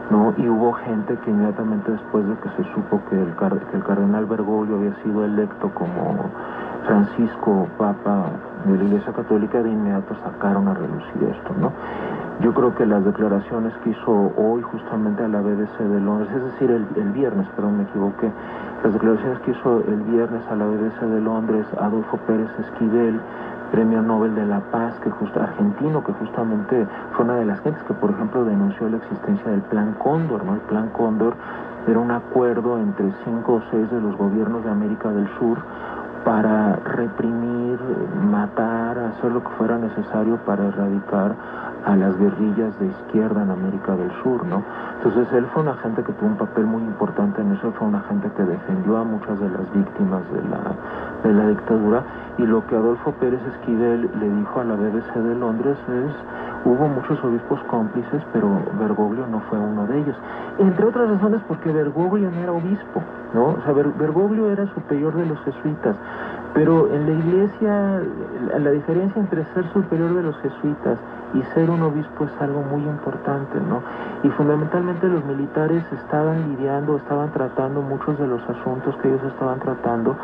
¿no? 0.10 0.34
Y 0.38 0.48
hubo 0.48 0.72
gente 0.72 1.18
que 1.18 1.32
inmediatamente 1.32 1.92
después 1.92 2.26
de 2.26 2.36
que 2.38 2.50
se 2.52 2.74
supo 2.74 3.02
que 3.10 3.22
el, 3.22 3.36
que 3.36 3.76
el 3.76 3.84
cardenal 3.84 4.26
Bergoglio 4.26 4.78
había 4.78 4.96
sido 5.04 5.26
electo 5.26 5.70
como 5.74 6.30
Francisco 6.86 7.68
Papa 7.78 8.28
de 8.65 8.78
la 8.78 8.84
Iglesia 8.84 9.13
Católica, 9.13 9.62
de 9.62 9.69
inmediato 9.69 10.15
sacaron 10.23 10.67
a 10.67 10.73
relucir 10.73 11.23
esto, 11.23 11.54
¿no? 11.60 11.71
Yo 12.41 12.54
creo 12.54 12.73
que 12.76 12.86
las 12.86 13.06
declaraciones 13.06 13.73
que 13.84 13.91
hizo 13.91 14.32
hoy 14.38 14.62
justamente 14.63 15.23
a 15.23 15.28
la 15.28 15.41
BBC 15.41 15.78
de 15.80 15.99
Londres, 15.99 16.30
es 16.36 16.43
decir, 16.43 16.71
el, 16.71 16.88
el 16.95 17.12
viernes, 17.12 17.47
perdón, 17.56 17.78
me 17.78 17.84
equivoqué, 17.84 18.32
las 18.84 18.93
declaraciones 18.93 19.39
que 19.39 19.52
hizo 19.52 19.84
el 19.88 20.02
viernes 20.02 20.45
a 20.49 20.56
la 20.56 20.65
BBC 20.65 20.99
de 21.02 21.21
Londres 21.21 21.65
Adolfo 21.80 22.17
Pérez 22.28 22.49
Esquivel, 22.60 23.19
premio 23.71 24.02
Nobel 24.02 24.36
de 24.36 24.45
la 24.45 24.60
Paz, 24.71 24.93
que 25.04 25.10
justo, 25.10 25.39
argentino, 25.39 26.04
que 26.04 26.13
justamente 26.13 26.86
fue 27.13 27.26
una 27.26 27.36
de 27.36 27.45
las 27.45 27.60
gentes 27.62 27.82
que, 27.84 27.93
por 27.93 28.12
ejemplo, 28.12 28.45
denunció 28.45 28.89
la 28.89 28.97
existencia 28.97 29.49
del 29.49 29.62
Plan 29.62 29.95
Cóndor, 29.99 30.43
¿no? 30.45 30.56
El 30.56 30.62
Plan 30.62 30.89
Cóndor 30.89 31.34
era 31.88 31.99
un 31.99 32.12
acuerdo 32.12 32.78
entre 32.78 33.12
cinco 33.23 33.56
o 33.56 33.62
seis 33.71 33.89
de 33.91 33.99
los 33.99 34.15
gobiernos 34.15 34.63
de 34.63 34.69
América 34.69 35.10
del 35.10 35.28
Sur 35.39 35.58
para 36.24 36.76
reprimir, 36.78 37.80
matar, 38.32 38.98
hacer 38.98 39.32
lo 39.32 39.44
que 39.44 39.50
fuera 39.58 39.78
necesario 39.78 40.38
para 40.46 40.66
erradicar 40.66 41.36
a 41.86 41.96
las 41.96 42.17
guerrillas 42.17 42.78
de 42.80 42.88
izquierda 42.88 43.43
en 43.43 43.52
América 43.52 43.96
del 43.96 44.12
Sur, 44.24 44.46
¿no? 44.46 44.63
Entonces 44.98 45.28
él 45.34 45.46
fue 45.54 45.63
una 45.63 45.76
gente 45.76 46.04
que 46.04 46.13
tuvo 46.13 46.30
un 46.30 46.38
papel 46.38 46.65
muy 46.65 46.82
importante 46.84 47.41
en 47.41 47.52
eso, 47.52 47.72
fue 47.74 47.88
una 47.88 48.02
gente 48.02 48.30
que 48.38 48.43
defendió 48.43 48.98
a 48.98 49.04
muchas 49.04 49.39
de 49.39 49.50
las 49.50 49.72
víctimas 49.74 50.22
de 50.32 50.41
la, 50.50 50.60
de 51.24 51.34
la 51.34 51.48
dictadura 51.50 52.04
y 52.38 52.43
lo 52.43 52.65
que 52.67 52.76
Adolfo 52.76 53.12
Pérez 53.13 53.41
Esquivel 53.54 54.10
le 54.19 54.30
dijo 54.30 54.60
a 54.60 54.63
la 54.63 54.76
BBC 54.76 55.13
de 55.13 55.36
Londres 55.36 55.78
es, 55.88 56.13
hubo 56.65 56.88
muchos 56.88 57.24
obispos 57.24 57.60
cómplices, 57.69 58.24
pero 58.32 58.50
Bergoglio 58.80 59.28
no 59.28 59.39
fue 59.41 59.60
uno 59.60 59.86
de 59.86 60.00
ellos. 60.00 60.15
Entre 60.58 60.86
otras 60.86 61.10
razones 61.10 61.41
porque 61.48 61.72
Bergoglio 61.72 62.32
no 62.32 62.39
era 62.39 62.52
obispo, 62.52 63.02
¿no? 63.34 63.50
O 63.50 63.62
sea, 63.63 63.74
Bergoglio 63.74 64.50
era 64.50 64.65
superior 64.74 65.15
de 65.15 65.26
los 65.26 65.39
jesuitas, 65.41 65.96
pero 66.54 66.94
en 66.94 67.06
la 67.06 67.12
iglesia 67.12 68.02
la 68.60 68.72
diferencia 68.72 69.20
entre 69.20 69.44
ser 69.54 69.72
superior 69.74 70.13
de 70.13 70.24
los 70.24 70.38
jesuitas 70.38 71.00
y 71.34 71.42
ser 71.54 71.70
un 71.70 71.82
obispo 71.82 72.26
es 72.26 72.42
algo 72.42 72.62
muy 72.62 72.84
importante, 72.84 73.60
¿no? 73.60 73.82
Y 74.24 74.30
fundamentalmente 74.30 75.08
los 75.08 75.26
militares 75.26 75.84
estaban 75.92 76.50
lidiando, 76.50 76.98
estaban 76.98 77.32
tratando 77.32 77.82
muchos 77.82 78.20
de 78.20 78.28
los 78.28 78.42
asuntos 78.48 78.96
que 78.98 79.08
ellos 79.08 79.24
estaban 79.24 79.60
tratando 79.60 80.16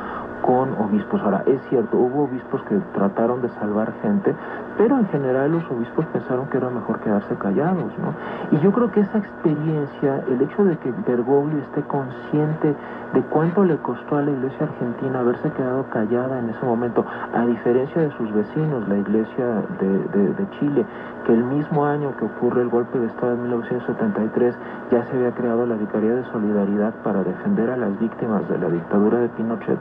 con 0.49 0.73
obispos. 0.81 1.21
Ahora, 1.21 1.43
es 1.45 1.61
cierto, 1.69 1.95
hubo 1.95 2.23
obispos 2.23 2.63
que 2.63 2.75
trataron 2.95 3.39
de 3.43 3.49
salvar 3.49 3.93
gente, 4.01 4.33
pero 4.79 4.97
en 4.97 5.07
general 5.09 5.51
los 5.51 5.63
obispos 5.69 6.07
pensaron 6.07 6.47
que 6.47 6.57
era 6.57 6.71
mejor 6.71 6.99
quedarse 7.01 7.35
callados, 7.35 7.93
¿no? 7.99 8.15
Y 8.57 8.59
yo 8.63 8.71
creo 8.71 8.91
que 8.91 9.01
esa 9.01 9.19
experiencia, 9.19 10.23
el 10.27 10.41
hecho 10.41 10.63
de 10.63 10.75
que 10.77 10.91
Bergoglio 11.05 11.59
esté 11.59 11.83
consciente 11.83 12.75
de 13.13 13.21
cuánto 13.23 13.63
le 13.63 13.77
costó 13.77 14.17
a 14.17 14.23
la 14.23 14.31
iglesia 14.31 14.65
argentina 14.65 15.19
haberse 15.19 15.51
quedado 15.51 15.83
callada 15.89 16.39
en 16.39 16.49
ese 16.49 16.65
momento, 16.65 17.05
a 17.33 17.45
diferencia 17.45 18.01
de 18.01 18.11
sus 18.17 18.33
vecinos, 18.33 18.87
la 18.87 18.97
iglesia 18.97 19.45
de, 19.79 20.47
Chile, 20.59 20.83
que 21.25 21.33
el 21.33 21.43
mismo 21.43 21.85
año 21.85 22.15
que 22.17 22.25
ocurre 22.25 22.63
el 22.63 22.69
golpe 22.69 22.97
de 22.97 23.05
Estado 23.05 23.33
en 23.33 23.43
1973 23.43 24.55
ya 24.91 25.03
se 25.03 25.15
había 25.15 25.31
creado 25.31 25.67
la 25.67 25.75
Vicaría 25.75 26.15
de 26.15 26.23
Solidaridad 26.31 26.93
para 27.03 27.23
defender 27.23 27.69
a 27.69 27.77
las 27.77 27.99
víctimas 27.99 28.47
de 28.49 28.57
la 28.57 28.69
dictadura 28.69 29.19
de 29.19 29.29
Pinochet. 29.29 29.79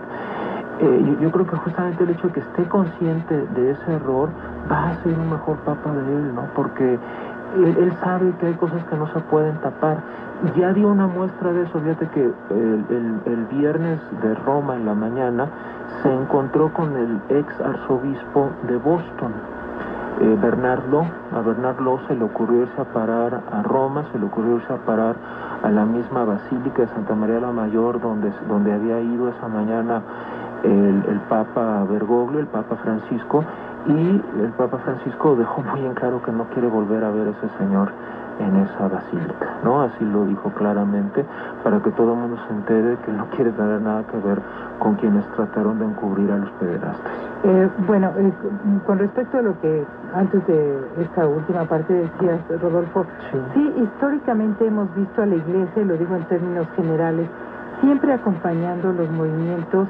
Eh, 0.81 1.17
yo, 1.21 1.33
creo 1.33 1.45
que 1.45 1.57
justamente 1.57 2.05
el 2.05 2.11
hecho 2.11 2.29
de 2.29 2.35
que 2.35 2.41
esté 2.41 2.65
consciente 2.69 3.35
de 3.35 3.71
ese 3.73 3.93
error 3.95 4.29
va 4.71 4.91
a 4.91 5.03
ser 5.03 5.13
un 5.19 5.31
mejor 5.31 5.57
papa 5.59 5.93
de 5.93 6.15
él, 6.15 6.35
¿no? 6.37 6.43
Porque 6.55 6.99
él, 7.57 7.93
sabe 8.01 8.33
que 8.39 8.47
hay 8.47 8.55
cosas 8.55 8.85
que 8.85 8.97
no 8.97 9.13
se 9.13 9.19
pueden 9.21 9.57
tapar. 9.57 9.99
Ya 10.57 10.73
dio 10.73 10.89
una 10.89 11.09
muestra 11.09 11.53
de 11.53 11.63
eso, 11.63 11.81
fíjate 11.81 12.07
que 12.09 12.31
el, 12.51 13.47
viernes 13.51 13.99
de 14.23 14.35
Roma 14.37 14.77
en 14.77 14.87
la 14.87 14.95
mañana 14.95 15.49
se 16.03 16.15
encontró 16.15 16.73
con 16.73 16.97
el 16.97 17.21
ex 17.29 17.61
arzobispo 17.61 18.51
de 18.69 18.77
Boston, 18.77 19.33
eh, 20.21 20.39
Bernardo. 20.41 21.07
A 21.35 21.41
Bernardo 21.41 21.99
se 22.07 22.15
le 22.15 22.23
ocurrió 22.23 22.63
irse 22.63 22.81
a 22.81 22.85
parar 22.85 23.41
a 23.51 23.63
Roma, 23.63 24.05
se 24.13 24.19
le 24.19 24.27
ocurrió 24.27 24.59
irse 24.59 24.73
a 24.73 24.77
parar 24.77 25.17
a 25.65 25.71
la 25.71 25.85
misma 25.85 26.25
Basílica 26.25 26.83
de 26.83 26.89
Santa 26.89 27.17
María 27.17 27.41
la 27.41 27.51
Mayor, 27.51 28.01
donde, 28.01 28.33
donde 28.47 28.73
había 28.73 29.01
ido 29.01 29.29
esa 29.29 29.49
mañana 29.49 30.03
el, 30.65 31.05
el 31.09 31.21
Papa 31.29 31.85
Bergoglio, 31.89 32.41
el 32.41 32.47
Papa 32.47 32.77
Francisco, 32.77 33.45
y 33.87 34.23
el 34.43 34.53
Papa 34.57 34.79
Francisco 34.79 35.37
dejó 35.37 35.63
muy 35.63 35.85
en 35.85 35.95
claro 35.95 36.21
que 36.23 36.33
no 36.33 36.45
quiere 36.51 36.69
volver 36.69 37.05
a 37.05 37.11
ver 37.11 37.29
a 37.29 37.31
ese 37.31 37.49
señor 37.59 37.91
en 38.39 38.57
esa 38.57 38.89
basílica, 38.89 39.57
¿no? 39.65 39.83
Así 39.83 40.05
lo 40.05 40.25
dijo 40.25 40.51
claramente, 40.51 41.25
para 41.65 41.81
que 41.81 41.91
todo 41.93 42.13
el 42.13 42.19
mundo 42.21 42.37
se 42.47 42.55
entere 42.55 42.97
que 43.05 43.13
no 43.13 43.27
quiere 43.31 43.51
tener 43.53 43.81
nada 43.81 44.05
que 44.07 44.17
ver 44.19 44.41
con 44.79 44.95
quienes 44.95 45.27
trataron 45.33 45.79
de 45.79 45.87
encubrir 45.87 46.31
a 46.31 46.37
los 46.37 46.51
pederastas. 46.53 47.13
Eh, 47.45 47.69
bueno, 47.87 48.13
eh, 48.17 48.33
con 48.87 48.99
respecto 48.99 49.39
a 49.39 49.43
lo 49.43 49.61
que 49.61 49.85
antes 50.15 50.47
de 50.47 50.79
esta 51.01 51.27
última 51.27 51.65
parte 51.65 51.93
decías, 51.93 52.41
Rodolfo, 52.61 53.07
sí, 53.55 53.75
históricamente 53.83 54.67
hemos 54.67 54.95
visto 54.95 55.23
a 55.23 55.27
la 55.27 55.35
Iglesia, 55.35 55.83
y 55.83 55.85
lo 55.85 55.97
digo 55.97 56.15
en 56.15 56.25
términos 56.25 56.67
generales, 56.77 57.29
siempre 57.81 58.13
acompañando 58.13 58.93
los 58.93 59.11
movimientos 59.11 59.89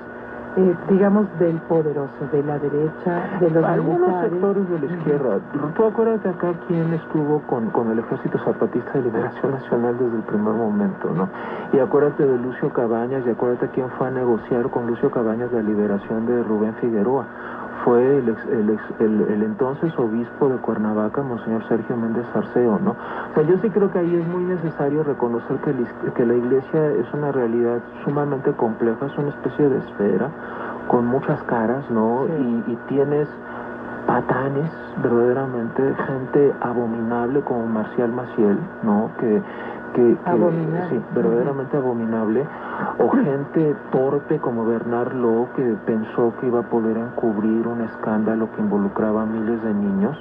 eh, 0.57 0.75
digamos, 0.89 1.27
del 1.39 1.57
poderoso, 1.63 2.27
de 2.33 2.43
la 2.43 2.59
derecha, 2.59 3.39
de 3.41 3.51
los 3.51 3.65
Algunos 3.65 4.23
sectores 4.23 4.69
de 4.69 4.79
la 4.79 4.87
izquierda. 4.95 5.39
Tú 5.77 5.85
acuérdate 5.85 6.29
acá 6.29 6.53
quién 6.67 6.93
estuvo 6.95 7.41
con, 7.43 7.71
con 7.71 7.91
el 7.91 7.99
Ejército 7.99 8.39
Zapatista 8.45 8.93
de 8.95 9.03
Liberación 9.03 9.53
Nacional 9.53 9.97
desde 9.99 10.17
el 10.17 10.23
primer 10.23 10.55
momento, 10.55 11.11
¿no? 11.11 11.29
Y 11.73 11.79
acuérdate 11.79 12.27
de 12.27 12.39
Lucio 12.39 12.73
Cabañas 12.73 13.23
y 13.27 13.31
acuérdate 13.31 13.69
quién 13.69 13.89
fue 13.91 14.09
a 14.09 14.11
negociar 14.11 14.69
con 14.71 14.87
Lucio 14.87 15.11
Cabañas 15.11 15.53
la 15.53 15.63
liberación 15.63 16.27
de 16.27 16.43
Rubén 16.43 16.75
Figueroa 16.75 17.27
fue 17.89 18.19
el, 18.19 18.29
el, 19.01 19.43
entonces 19.43 19.99
obispo 19.99 20.51
de 20.51 20.59
Cuernavaca, 20.59 21.23
Monseñor 21.23 21.67
Sergio 21.69 21.97
Méndez 21.97 22.27
Arceo, 22.35 22.79
¿no? 22.79 22.91
O 22.91 23.35
sea, 23.35 23.43
yo 23.45 23.57
sí 23.63 23.71
creo 23.71 23.91
que 23.91 24.01
ahí 24.01 24.15
es 24.15 24.29
muy 24.29 24.45
necesario 24.45 25.03
reconocer 25.05 25.57
que, 25.65 25.73
que 26.13 26.27
la 26.27 26.35
iglesia 26.35 26.91
es 26.91 27.07
una 27.15 27.33
realidad 27.33 27.81
sumamente 28.05 28.53
compleja, 28.53 29.07
es 29.07 29.17
una 29.17 29.31
especie 29.31 29.71
de 29.71 29.79
esfera 29.79 30.31
con 30.89 31.07
muchas 31.07 31.43
caras, 31.45 31.91
¿no? 31.91 32.27
Y, 32.29 32.73
y 32.73 32.79
tienes 32.89 33.27
patanes, 34.07 34.71
verdaderamente 35.03 35.83
gente 36.07 36.53
abominable 36.61 37.41
como 37.41 37.69
Marcial 37.69 38.13
Maciel, 38.13 38.59
¿no? 38.83 39.11
Que, 39.19 39.43
que, 39.95 40.17
sí, 40.91 41.01
verdaderamente 41.15 41.77
abominable, 41.77 42.45
o 42.99 43.09
gente 43.11 43.77
torpe 43.91 44.39
como 44.39 44.65
Bernard 44.65 45.15
Lowe 45.15 45.49
que 45.57 45.77
pensó 45.87 46.33
que 46.41 46.47
iba 46.47 46.61
a 46.61 46.63
poder 46.63 46.97
encubrir 46.97 47.67
un 47.67 47.81
escándalo 47.83 48.49
que 48.53 48.61
involucraba 48.61 49.23
a 49.23 49.27
miles 49.27 49.63
de 49.63 49.75
niños. 49.75 50.17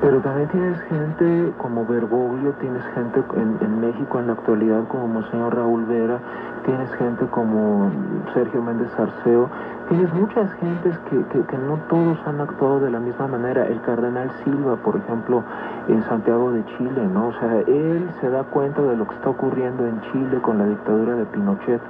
Pero 0.00 0.20
también 0.20 0.48
tienes 0.48 0.80
gente 0.82 1.52
como 1.58 1.84
Bergoglio, 1.84 2.52
tienes 2.60 2.82
gente 2.94 3.22
en, 3.36 3.58
en 3.60 3.80
México 3.80 4.18
en 4.18 4.28
la 4.28 4.32
actualidad 4.32 4.84
como 4.88 5.08
Monseñor 5.08 5.54
Raúl 5.54 5.84
Vera, 5.84 6.18
tienes 6.64 6.90
gente 6.94 7.26
como 7.26 7.90
Sergio 8.32 8.62
Méndez 8.62 8.88
Arceo, 8.98 9.50
tienes 9.90 10.14
muchas 10.14 10.48
gentes 10.60 10.96
que, 11.10 11.42
que, 11.46 11.58
no 11.58 11.76
todos 11.88 12.16
han 12.24 12.40
actuado 12.40 12.78
de 12.78 12.90
la 12.90 13.00
misma 13.00 13.26
manera. 13.26 13.66
El 13.66 13.80
cardenal 13.82 14.30
Silva, 14.44 14.76
por 14.76 14.96
ejemplo, 14.96 15.42
en 15.88 16.02
Santiago 16.04 16.52
de 16.52 16.64
Chile, 16.76 17.08
¿no? 17.12 17.28
O 17.28 17.32
sea, 17.32 17.58
él 17.66 18.08
se 18.20 18.30
da 18.30 18.44
cuenta 18.44 18.80
de 18.82 18.96
lo 18.96 19.06
que 19.08 19.16
está 19.16 19.30
ocurriendo 19.30 19.84
en 19.84 20.00
Chile 20.12 20.40
con 20.42 20.58
la 20.58 20.66
dictadura 20.66 21.16
de 21.16 21.26
Pinochet, 21.26 21.80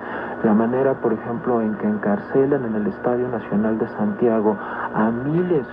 la 0.43 0.55
manera, 0.55 0.95
por 0.95 1.13
ejemplo, 1.13 1.61
en 1.61 1.75
que 1.75 1.87
encarcelan 1.87 2.65
en 2.65 2.75
el 2.75 2.87
Estadio 2.87 3.29
Nacional 3.29 3.79
de 3.79 3.89
Santiago 3.89 4.57
a 4.95 5.11
miles 5.11 5.67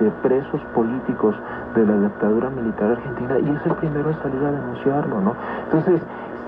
de 0.00 0.10
presos 0.22 0.60
políticos 0.74 1.36
de 1.76 1.86
la 1.86 1.96
dictadura 1.98 2.50
militar 2.50 2.90
argentina 2.90 3.38
y 3.38 3.48
es 3.48 3.66
el 3.66 3.74
primero 3.76 4.10
en 4.10 4.18
salir 4.18 4.44
a 4.44 4.50
denunciarlo, 4.50 5.20
¿no? 5.20 5.36
Entonces, 5.66 6.02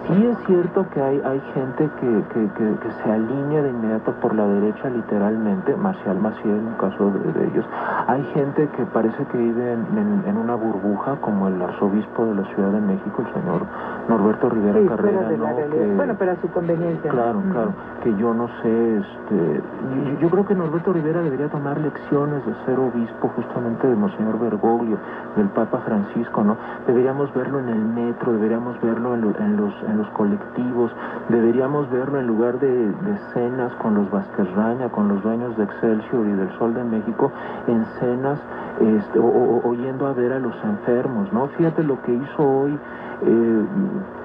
Sí 0.08 0.26
es 0.26 0.36
cierto 0.46 0.84
que 0.90 1.00
hay, 1.00 1.20
hay 1.24 1.40
gente 1.54 1.88
que, 2.00 2.24
que, 2.34 2.48
que, 2.58 2.90
se 3.02 3.10
alinea 3.10 3.62
de 3.62 3.70
inmediato 3.70 4.12
por 4.20 4.34
la 4.34 4.46
derecha 4.46 4.90
literalmente, 4.90 5.76
Marcial 5.76 6.18
Maciel 6.18 6.58
en 6.58 6.66
un 6.66 6.74
caso 6.74 7.10
de, 7.10 7.46
ellos. 7.46 7.64
Hay 8.08 8.24
gente 8.34 8.68
que 8.76 8.84
parece 8.86 9.24
que 9.26 9.38
vive 9.38 9.72
en, 9.72 10.24
en, 10.26 10.36
una 10.36 10.56
burbuja, 10.56 11.16
como 11.20 11.46
el 11.46 11.62
arzobispo 11.62 12.26
de 12.26 12.34
la 12.34 12.44
Ciudad 12.54 12.70
de 12.72 12.80
México, 12.80 13.22
el 13.26 13.32
señor 13.32 13.62
Norberto 14.08 14.48
Rivera 14.50 14.80
Carrera. 14.88 15.30
¿no? 15.30 15.94
bueno, 15.96 16.16
pero 16.18 16.32
a 16.32 16.36
su 16.36 16.48
conveniencia. 16.48 17.10
Claro, 17.10 17.40
claro, 17.52 17.72
que 18.02 18.14
yo 18.16 18.34
no 18.34 18.48
sé, 18.60 18.96
este, 18.96 19.62
yo, 20.20 20.30
creo 20.30 20.44
que 20.44 20.54
Norberto 20.54 20.92
Rivera 20.92 21.22
debería 21.22 21.48
tomar 21.48 21.80
lecciones 21.80 22.44
de 22.44 22.54
ser 22.66 22.78
obispo 22.78 23.28
justamente 23.36 23.86
de 23.86 23.94
Monseñor 23.94 24.38
Bergoglio, 24.40 24.98
del 25.36 25.48
Papa 25.50 25.78
Francisco, 25.84 26.42
¿no? 26.42 26.56
Deberíamos 26.86 27.32
verlo 27.34 27.60
en 27.60 27.68
el 27.68 27.84
metro, 27.84 28.32
deberíamos 28.32 28.80
verlo 28.80 29.14
en, 29.14 29.36
en 29.38 29.56
los 29.56 29.72
en 29.92 29.98
los 29.98 30.08
colectivos, 30.10 30.90
deberíamos 31.28 31.90
verlo 31.90 32.18
en 32.18 32.26
lugar 32.26 32.58
de, 32.58 32.92
cenas 33.32 33.72
con 33.76 33.94
los 33.94 34.10
Vázquez 34.10 34.48
con 34.92 35.08
los 35.08 35.22
dueños 35.22 35.56
de 35.56 35.64
Excelsior 35.64 36.26
y 36.26 36.32
del 36.32 36.50
Sol 36.58 36.74
de 36.74 36.84
México, 36.84 37.30
en 37.66 37.84
cenas 38.00 38.38
este, 38.80 39.18
o, 39.18 39.74
yendo 39.74 40.06
a 40.06 40.12
ver 40.12 40.32
a 40.32 40.38
los 40.38 40.54
enfermos, 40.64 41.32
¿no? 41.32 41.48
Fíjate 41.48 41.82
lo 41.84 42.00
que 42.02 42.12
hizo 42.12 42.42
hoy 42.42 42.72
eh, 43.22 43.64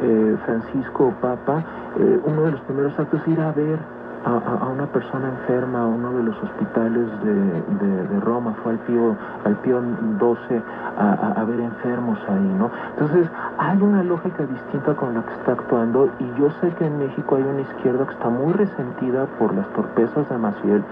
eh, 0.02 0.38
Francisco 0.46 1.14
Papa, 1.22 1.64
eh, 2.00 2.20
uno 2.26 2.44
de 2.44 2.52
los 2.52 2.62
primeros 2.62 2.98
actos 2.98 3.22
ir 3.28 3.40
a 3.42 3.52
ver 3.52 3.80
a, 4.28 4.66
una 4.68 4.86
persona 4.88 5.30
enferma 5.30 5.82
a 5.82 5.86
uno 5.86 6.12
de 6.14 6.24
los 6.24 6.44
hospitales 6.44 7.08
de, 7.24 8.20
Roma, 8.22 8.54
fue 8.62 8.74
al 8.74 8.80
Pío, 8.80 9.16
al 9.46 9.56
Pío 9.58 9.82
12 9.82 10.62
a, 10.98 11.44
ver 11.46 11.60
enfermos 11.62 12.20
ahí, 12.28 12.56
¿no? 12.58 12.70
Entonces, 12.90 13.30
hay 13.58 13.82
una 13.82 14.04
lógica 14.04 14.44
distinta 14.46 14.96
con 14.96 15.14
la 15.14 15.22
que 15.24 15.34
está 15.34 15.54
actuando 15.54 16.10
y 16.20 16.40
yo 16.40 16.50
sé 16.60 16.72
que 16.72 16.86
en 16.86 16.98
México 17.00 17.36
hay 17.36 17.44
una 17.44 17.62
izquierda 17.62 18.06
que 18.06 18.14
está 18.14 18.30
muy 18.30 18.54
resentida 18.54 19.26
por 19.40 19.54
las 19.54 19.68
torpezas 19.70 20.28
de 20.28 20.38
Maciel, 20.38 20.84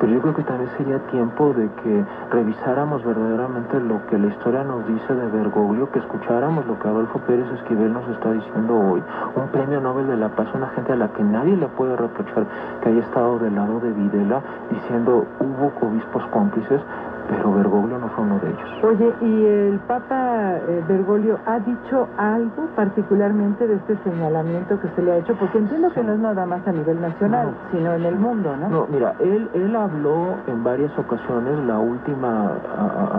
pero 0.00 0.12
yo 0.12 0.20
creo 0.20 0.34
que 0.34 0.42
también 0.42 0.70
sería 0.76 0.98
tiempo 1.10 1.52
de 1.52 1.68
que 1.82 2.04
revisáramos 2.30 3.04
verdaderamente 3.04 3.80
lo 3.80 4.04
que 4.06 4.18
la 4.18 4.28
historia 4.28 4.64
nos 4.64 4.86
dice 4.86 5.14
de 5.14 5.26
Bergoglio, 5.28 5.90
que 5.90 5.98
escucháramos 5.98 6.66
lo 6.66 6.78
que 6.78 6.88
Adolfo 6.88 7.18
Pérez 7.20 7.46
Esquivel 7.52 7.92
nos 7.92 8.08
está 8.08 8.32
diciendo 8.32 8.78
hoy, 8.78 9.02
un 9.36 9.48
premio 9.48 9.80
Nobel 9.80 10.06
de 10.08 10.16
la 10.16 10.28
Paz, 10.30 10.48
una 10.54 10.68
gente 10.68 10.92
a 10.92 10.96
la 10.96 11.08
que 11.08 11.22
nadie 11.22 11.56
le 11.56 11.66
puede 11.68 11.96
reprochar 11.96 12.46
que 12.82 12.88
haya 12.88 13.00
estado 13.00 13.38
del 13.38 13.54
lado 13.54 13.80
de 13.80 13.90
Videla 13.92 14.42
diciendo 14.70 15.26
hubo 15.40 15.72
obispos 15.86 16.24
cómplices, 16.26 16.80
pero 17.28 17.52
Bergoglio 17.52 17.98
no 17.98 18.08
fue 18.08 18.24
uno 18.24 18.38
de 18.40 18.48
ellos. 18.48 18.84
Oye, 18.84 19.14
¿y 19.20 19.46
el 19.46 19.78
Papa 19.86 20.56
eh, 20.68 20.84
Bergoglio 20.88 21.38
ha 21.46 21.58
dicho 21.60 22.08
algo 22.16 22.66
particularmente 22.74 23.66
de 23.66 23.76
este 23.76 23.96
señalamiento 24.04 24.78
que 24.80 24.88
se 24.88 25.02
le 25.02 25.12
ha 25.12 25.16
hecho? 25.18 25.34
Porque 25.36 25.58
entiendo 25.58 25.90
que 25.90 26.02
no 26.02 26.12
es 26.12 26.18
nada 26.18 26.46
más 26.46 26.66
a 26.66 26.72
nivel 26.72 27.00
nacional, 27.00 27.54
sino 27.70 27.94
en 27.94 28.04
el 28.04 28.16
mundo, 28.16 28.56
¿no? 28.56 28.68
No, 28.68 28.86
mira, 28.90 29.14
él, 29.20 29.48
él 29.54 29.76
habló 29.76 30.34
en 30.46 30.64
varias 30.64 30.96
ocasiones, 30.98 31.58
la 31.66 31.78
última 31.78 32.52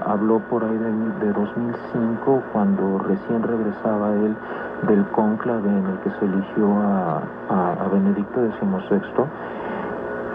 habló 0.05 0.39
por 0.49 0.63
ahí 0.63 0.77
de, 0.77 1.25
de 1.25 1.33
2005, 1.33 2.43
cuando 2.51 2.99
recién 2.99 3.43
regresaba 3.43 4.13
él 4.13 4.35
del 4.87 5.05
cónclave 5.07 5.69
en 5.69 5.85
el 5.85 5.97
que 5.99 6.09
se 6.19 6.25
eligió 6.25 6.71
a, 6.81 7.21
a, 7.49 7.73
a 7.85 7.87
Benedicto 7.89 8.41
XVI 8.41 8.83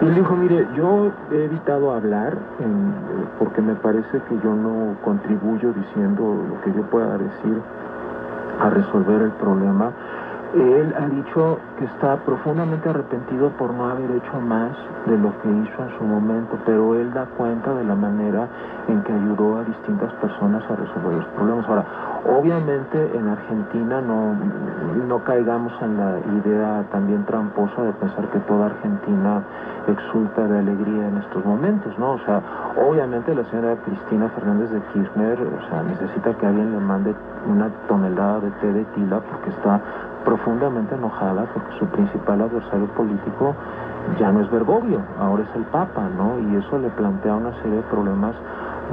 y 0.01 0.05
él 0.05 0.15
dijo, 0.15 0.35
mire, 0.35 0.65
yo 0.75 1.11
he 1.31 1.43
evitado 1.43 1.91
hablar 1.91 2.37
porque 3.37 3.61
me 3.61 3.75
parece 3.75 4.19
que 4.29 4.35
yo 4.43 4.53
no 4.53 4.95
contribuyo 5.03 5.73
diciendo 5.73 6.37
lo 6.49 6.61
que 6.61 6.71
yo 6.71 6.83
pueda 6.83 7.17
decir 7.17 7.61
a 8.61 8.69
resolver 8.69 9.21
el 9.21 9.31
problema. 9.31 9.91
Él 10.53 10.93
ha 10.97 11.07
dicho 11.07 11.59
que 11.79 11.85
está 11.85 12.17
profundamente 12.17 12.89
arrepentido 12.89 13.49
por 13.51 13.73
no 13.73 13.89
haber 13.89 14.11
hecho 14.11 14.41
más 14.41 14.75
de 15.05 15.17
lo 15.17 15.31
que 15.39 15.47
hizo 15.47 15.81
en 15.81 15.97
su 15.97 16.03
momento, 16.03 16.57
pero 16.65 16.93
él 16.95 17.13
da 17.13 17.25
cuenta 17.37 17.73
de 17.73 17.85
la 17.85 17.95
manera 17.95 18.49
en 18.89 19.01
que 19.03 19.13
ayudó 19.13 19.59
a 19.59 19.63
distintas 19.63 20.11
personas 20.15 20.61
a 20.69 20.75
resolver 20.75 21.13
los 21.13 21.25
problemas. 21.27 21.65
Ahora, 21.69 21.85
obviamente 22.37 23.17
en 23.17 23.29
Argentina 23.29 24.01
no, 24.01 24.35
no 25.07 25.23
caigamos 25.23 25.71
en 25.81 25.95
la 25.95 26.19
idea 26.43 26.83
también 26.91 27.23
tramposa 27.25 27.81
de 27.81 27.93
pensar 27.93 28.27
que 28.27 28.39
toda 28.39 28.65
Argentina 28.65 29.41
exulta 29.87 30.47
de 30.47 30.59
alegría 30.59 31.07
en 31.07 31.17
estos 31.17 31.45
momentos, 31.45 31.97
¿no? 31.97 32.11
O 32.11 32.19
sea, 32.19 32.41
obviamente 32.75 33.33
la 33.33 33.45
señora 33.45 33.77
Cristina 33.85 34.27
Fernández 34.29 34.69
de 34.69 34.81
Kirchner, 34.93 35.39
o 35.41 35.69
sea, 35.69 35.81
necesita 35.83 36.33
que 36.33 36.45
alguien 36.45 36.73
le 36.73 36.79
mande 36.79 37.15
una 37.47 37.69
tonelada 37.87 38.41
de 38.41 38.51
té 38.51 38.73
de 38.73 38.83
tila 38.95 39.21
porque 39.21 39.49
está 39.49 39.79
profundamente 40.25 40.95
enojada 40.95 41.45
porque 41.53 41.68
su 41.77 41.85
principal 41.87 42.41
adversario 42.41 42.87
político 42.87 43.55
ya 44.17 44.31
no 44.31 44.41
es 44.41 44.49
Bergoglio, 44.49 45.01
ahora 45.19 45.43
es 45.43 45.55
el 45.55 45.63
Papa, 45.65 46.09
¿no? 46.17 46.39
Y 46.39 46.55
eso 46.55 46.79
le 46.79 46.89
plantea 46.89 47.35
una 47.35 47.53
serie 47.61 47.77
de 47.77 47.83
problemas 47.83 48.35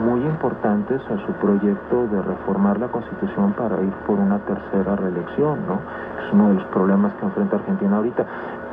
muy 0.05 0.21
importantes 0.21 1.01
a 1.11 1.27
su 1.27 1.33
proyecto 1.35 2.07
de 2.09 2.21
reformar 2.21 2.79
la 2.79 2.89
Constitución 2.89 3.53
para 3.53 3.81
ir 3.81 3.93
por 4.07 4.19
una 4.19 4.39
tercera 4.41 4.97
reelección, 4.97 5.61
¿no? 5.67 5.81
Es 6.27 6.33
uno 6.33 6.49
de 6.49 6.55
los 6.55 6.65
problemas 6.65 7.13
que 7.15 7.25
enfrenta 7.25 7.57
Argentina 7.57 7.97
ahorita. 7.97 8.27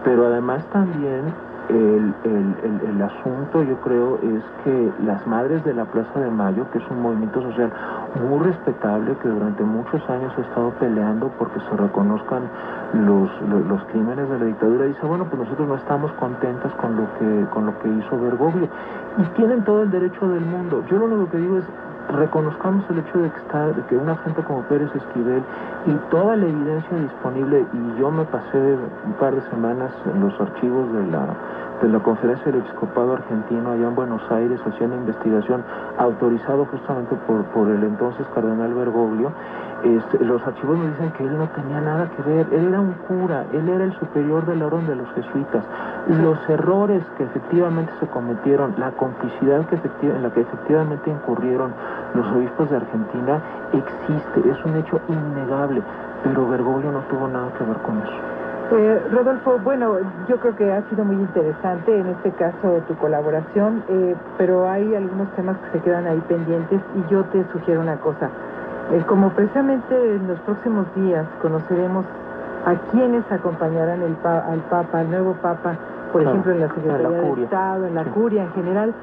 Pero 0.03 0.25
además 0.27 0.65
también 0.71 1.33
el, 1.69 2.13
el, 2.25 2.89
el, 2.89 3.01
asunto, 3.01 3.63
yo 3.63 3.79
creo, 3.81 4.17
es 4.17 4.43
que 4.63 4.91
las 5.05 5.25
Madres 5.25 5.63
de 5.63 5.73
la 5.73 5.85
Plaza 5.85 6.19
de 6.19 6.29
Mayo, 6.29 6.69
que 6.71 6.79
es 6.79 6.83
un 6.89 7.01
movimiento 7.01 7.41
social 7.41 7.71
muy 8.21 8.39
respetable, 8.39 9.15
que 9.21 9.29
durante 9.29 9.63
muchos 9.63 10.07
años 10.09 10.33
ha 10.37 10.41
estado 10.41 10.71
peleando 10.71 11.29
porque 11.39 11.59
se 11.61 11.77
reconozcan 11.77 12.43
los, 12.93 13.29
los, 13.67 13.83
crímenes 13.85 14.29
de 14.29 14.39
la 14.39 14.45
dictadura, 14.45 14.85
dice, 14.85 15.05
bueno, 15.05 15.25
pues 15.25 15.41
nosotros 15.41 15.67
no 15.67 15.75
estamos 15.75 16.11
contentas 16.13 16.71
con 16.73 16.97
lo 16.97 17.07
que, 17.17 17.49
con 17.51 17.65
lo 17.65 17.79
que 17.79 17.87
hizo 17.87 18.19
Bergoglio. 18.19 18.67
Y 19.17 19.23
tienen 19.35 19.63
todo 19.63 19.83
el 19.83 19.91
derecho 19.91 20.27
del 20.27 20.45
mundo. 20.45 20.83
Yo 20.89 20.97
lo 20.97 21.05
único 21.05 21.31
que 21.31 21.37
digo 21.37 21.57
es, 21.57 21.65
reconozcamos 22.09 22.83
el 22.89 22.99
hecho 22.99 23.17
de 23.19 23.29
que, 23.31 23.37
está, 23.37 23.67
de 23.67 23.81
que 23.83 23.97
una 23.97 24.15
gente 24.17 24.43
como 24.43 24.61
Pérez 24.63 24.89
Esquivel 24.95 25.43
y 25.85 25.93
toda 26.09 26.35
la 26.35 26.45
evidencia 26.45 26.97
disponible, 26.97 27.65
y 27.73 27.99
yo 27.99 28.11
me 28.11 28.25
pasé 28.25 28.57
un 29.05 29.13
par 29.13 29.35
de 29.35 29.41
semanas 29.49 29.91
en 30.05 30.21
los 30.21 30.39
archivos 30.39 30.93
de 30.93 31.07
la, 31.07 31.27
de 31.83 31.89
la 31.89 31.99
Conferencia 31.99 32.45
del 32.45 32.61
Episcopado 32.61 33.13
Argentino 33.13 33.71
allá 33.71 33.87
en 33.87 33.95
Buenos 33.95 34.21
Aires 34.31 34.57
haciendo 34.65 34.95
investigación 34.95 35.65
autorizado 35.97 36.65
justamente 36.65 37.13
por, 37.27 37.43
por 37.47 37.69
el 37.69 37.83
entonces 37.83 38.25
cardenal 38.33 38.73
Bergoglio, 38.73 39.33
este, 39.83 40.23
los 40.23 40.41
archivos 40.47 40.77
nos 40.77 40.91
dicen 40.91 41.11
que 41.11 41.25
él 41.25 41.37
no 41.37 41.49
tenía 41.49 41.81
nada 41.81 42.09
que 42.15 42.21
ver, 42.21 42.47
él 42.53 42.69
era 42.69 42.79
un 42.79 42.93
cura, 43.05 43.45
él 43.51 43.67
era 43.67 43.83
el 43.83 43.91
superior 43.99 44.45
del 44.45 44.63
orden 44.63 44.87
de 44.87 44.95
los 44.95 45.11
jesuitas. 45.11 45.65
Los 46.07 46.37
errores 46.49 47.03
que 47.17 47.25
efectivamente 47.25 47.91
se 47.99 48.07
cometieron, 48.07 48.75
la 48.77 48.91
complicidad 48.91 49.65
que 49.65 49.75
en 50.07 50.23
la 50.23 50.29
que 50.29 50.39
efectivamente 50.39 51.11
incurrieron 51.11 51.73
los 52.13 52.25
obispos 52.27 52.69
de 52.69 52.77
Argentina 52.77 53.41
existe, 53.73 54.49
es 54.49 54.65
un 54.65 54.77
hecho 54.77 55.01
innegable, 55.09 55.81
pero 56.23 56.47
Bergoglio 56.47 56.93
no 56.93 56.99
tuvo 57.09 57.27
nada 57.27 57.51
que 57.57 57.65
ver 57.65 57.77
con 57.79 57.97
eso. 57.97 58.32
Eh, 58.71 59.01
Rodolfo, 59.11 59.59
bueno, 59.59 59.97
yo 60.27 60.39
creo 60.39 60.55
que 60.55 60.71
ha 60.71 60.81
sido 60.89 61.03
muy 61.05 61.15
interesante 61.15 61.97
en 61.97 62.07
este 62.07 62.31
caso 62.31 62.81
tu 62.87 62.95
colaboración, 62.95 63.83
eh, 63.87 64.15
pero 64.37 64.67
hay 64.69 64.95
algunos 64.95 65.29
temas 65.35 65.57
que 65.57 65.77
se 65.77 65.83
quedan 65.83 66.07
ahí 66.07 66.21
pendientes 66.27 66.81
y 66.95 67.11
yo 67.11 67.23
te 67.25 67.43
sugiero 67.51 67.81
una 67.81 67.97
cosa. 67.97 68.29
Eh, 68.91 69.03
como 69.07 69.29
precisamente 69.31 70.15
en 70.15 70.27
los 70.27 70.39
próximos 70.41 70.85
días 70.95 71.25
conoceremos 71.41 72.05
a 72.65 72.75
quienes 72.91 73.29
acompañarán 73.31 74.01
el 74.01 74.15
al 74.25 74.59
Papa, 74.69 74.99
al 74.99 75.09
nuevo 75.09 75.33
Papa, 75.41 75.75
por 76.11 76.21
ejemplo 76.21 76.51
en 76.53 76.61
la 76.61 76.67
Secretaría 76.69 77.21
de. 77.21 77.43
Estado, 77.43 77.85
en 77.85 77.95
la 77.95 78.05
curia 78.05 78.43
en 78.43 78.51
general, 78.53 78.93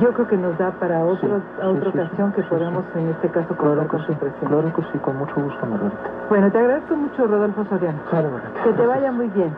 yo 0.00 0.12
creo 0.12 0.26
que 0.26 0.36
nos 0.36 0.56
da 0.58 0.70
para 0.72 1.04
otro, 1.04 1.38
Sí, 1.38 1.44
a 1.62 1.68
otra 1.68 1.92
sí, 1.92 1.98
ocasión 1.98 2.32
que 2.32 2.42
podamos 2.44 2.84
en 2.96 3.08
este 3.10 3.28
caso 3.30 3.54
Claro 3.54 3.76
contar 3.76 3.84
que 3.84 3.90
con 3.90 4.00
su 4.06 4.14
presencia. 4.14 4.48
claro 4.48 4.72
que 4.74 4.82
sí, 4.92 4.98
con 4.98 5.16
mucho 5.18 5.34
gusto, 5.36 5.66
Margarita. 5.66 6.10
Bueno, 6.28 6.50
te 6.50 6.58
agradezco 6.58 6.96
mucho, 6.96 7.26
Rodolfo 7.26 7.64
Soriano. 7.66 7.98
Claro, 8.10 8.30
Margarita. 8.30 8.62
Que 8.64 8.72
te 8.72 8.86
vaya 8.86 9.12
muy 9.12 9.28
bien. 9.28 9.52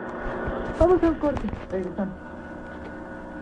Vamos 0.79 1.01
a 1.03 1.07
un 1.07 1.15
corte. 1.15 1.49
Regresamos. 1.71 2.24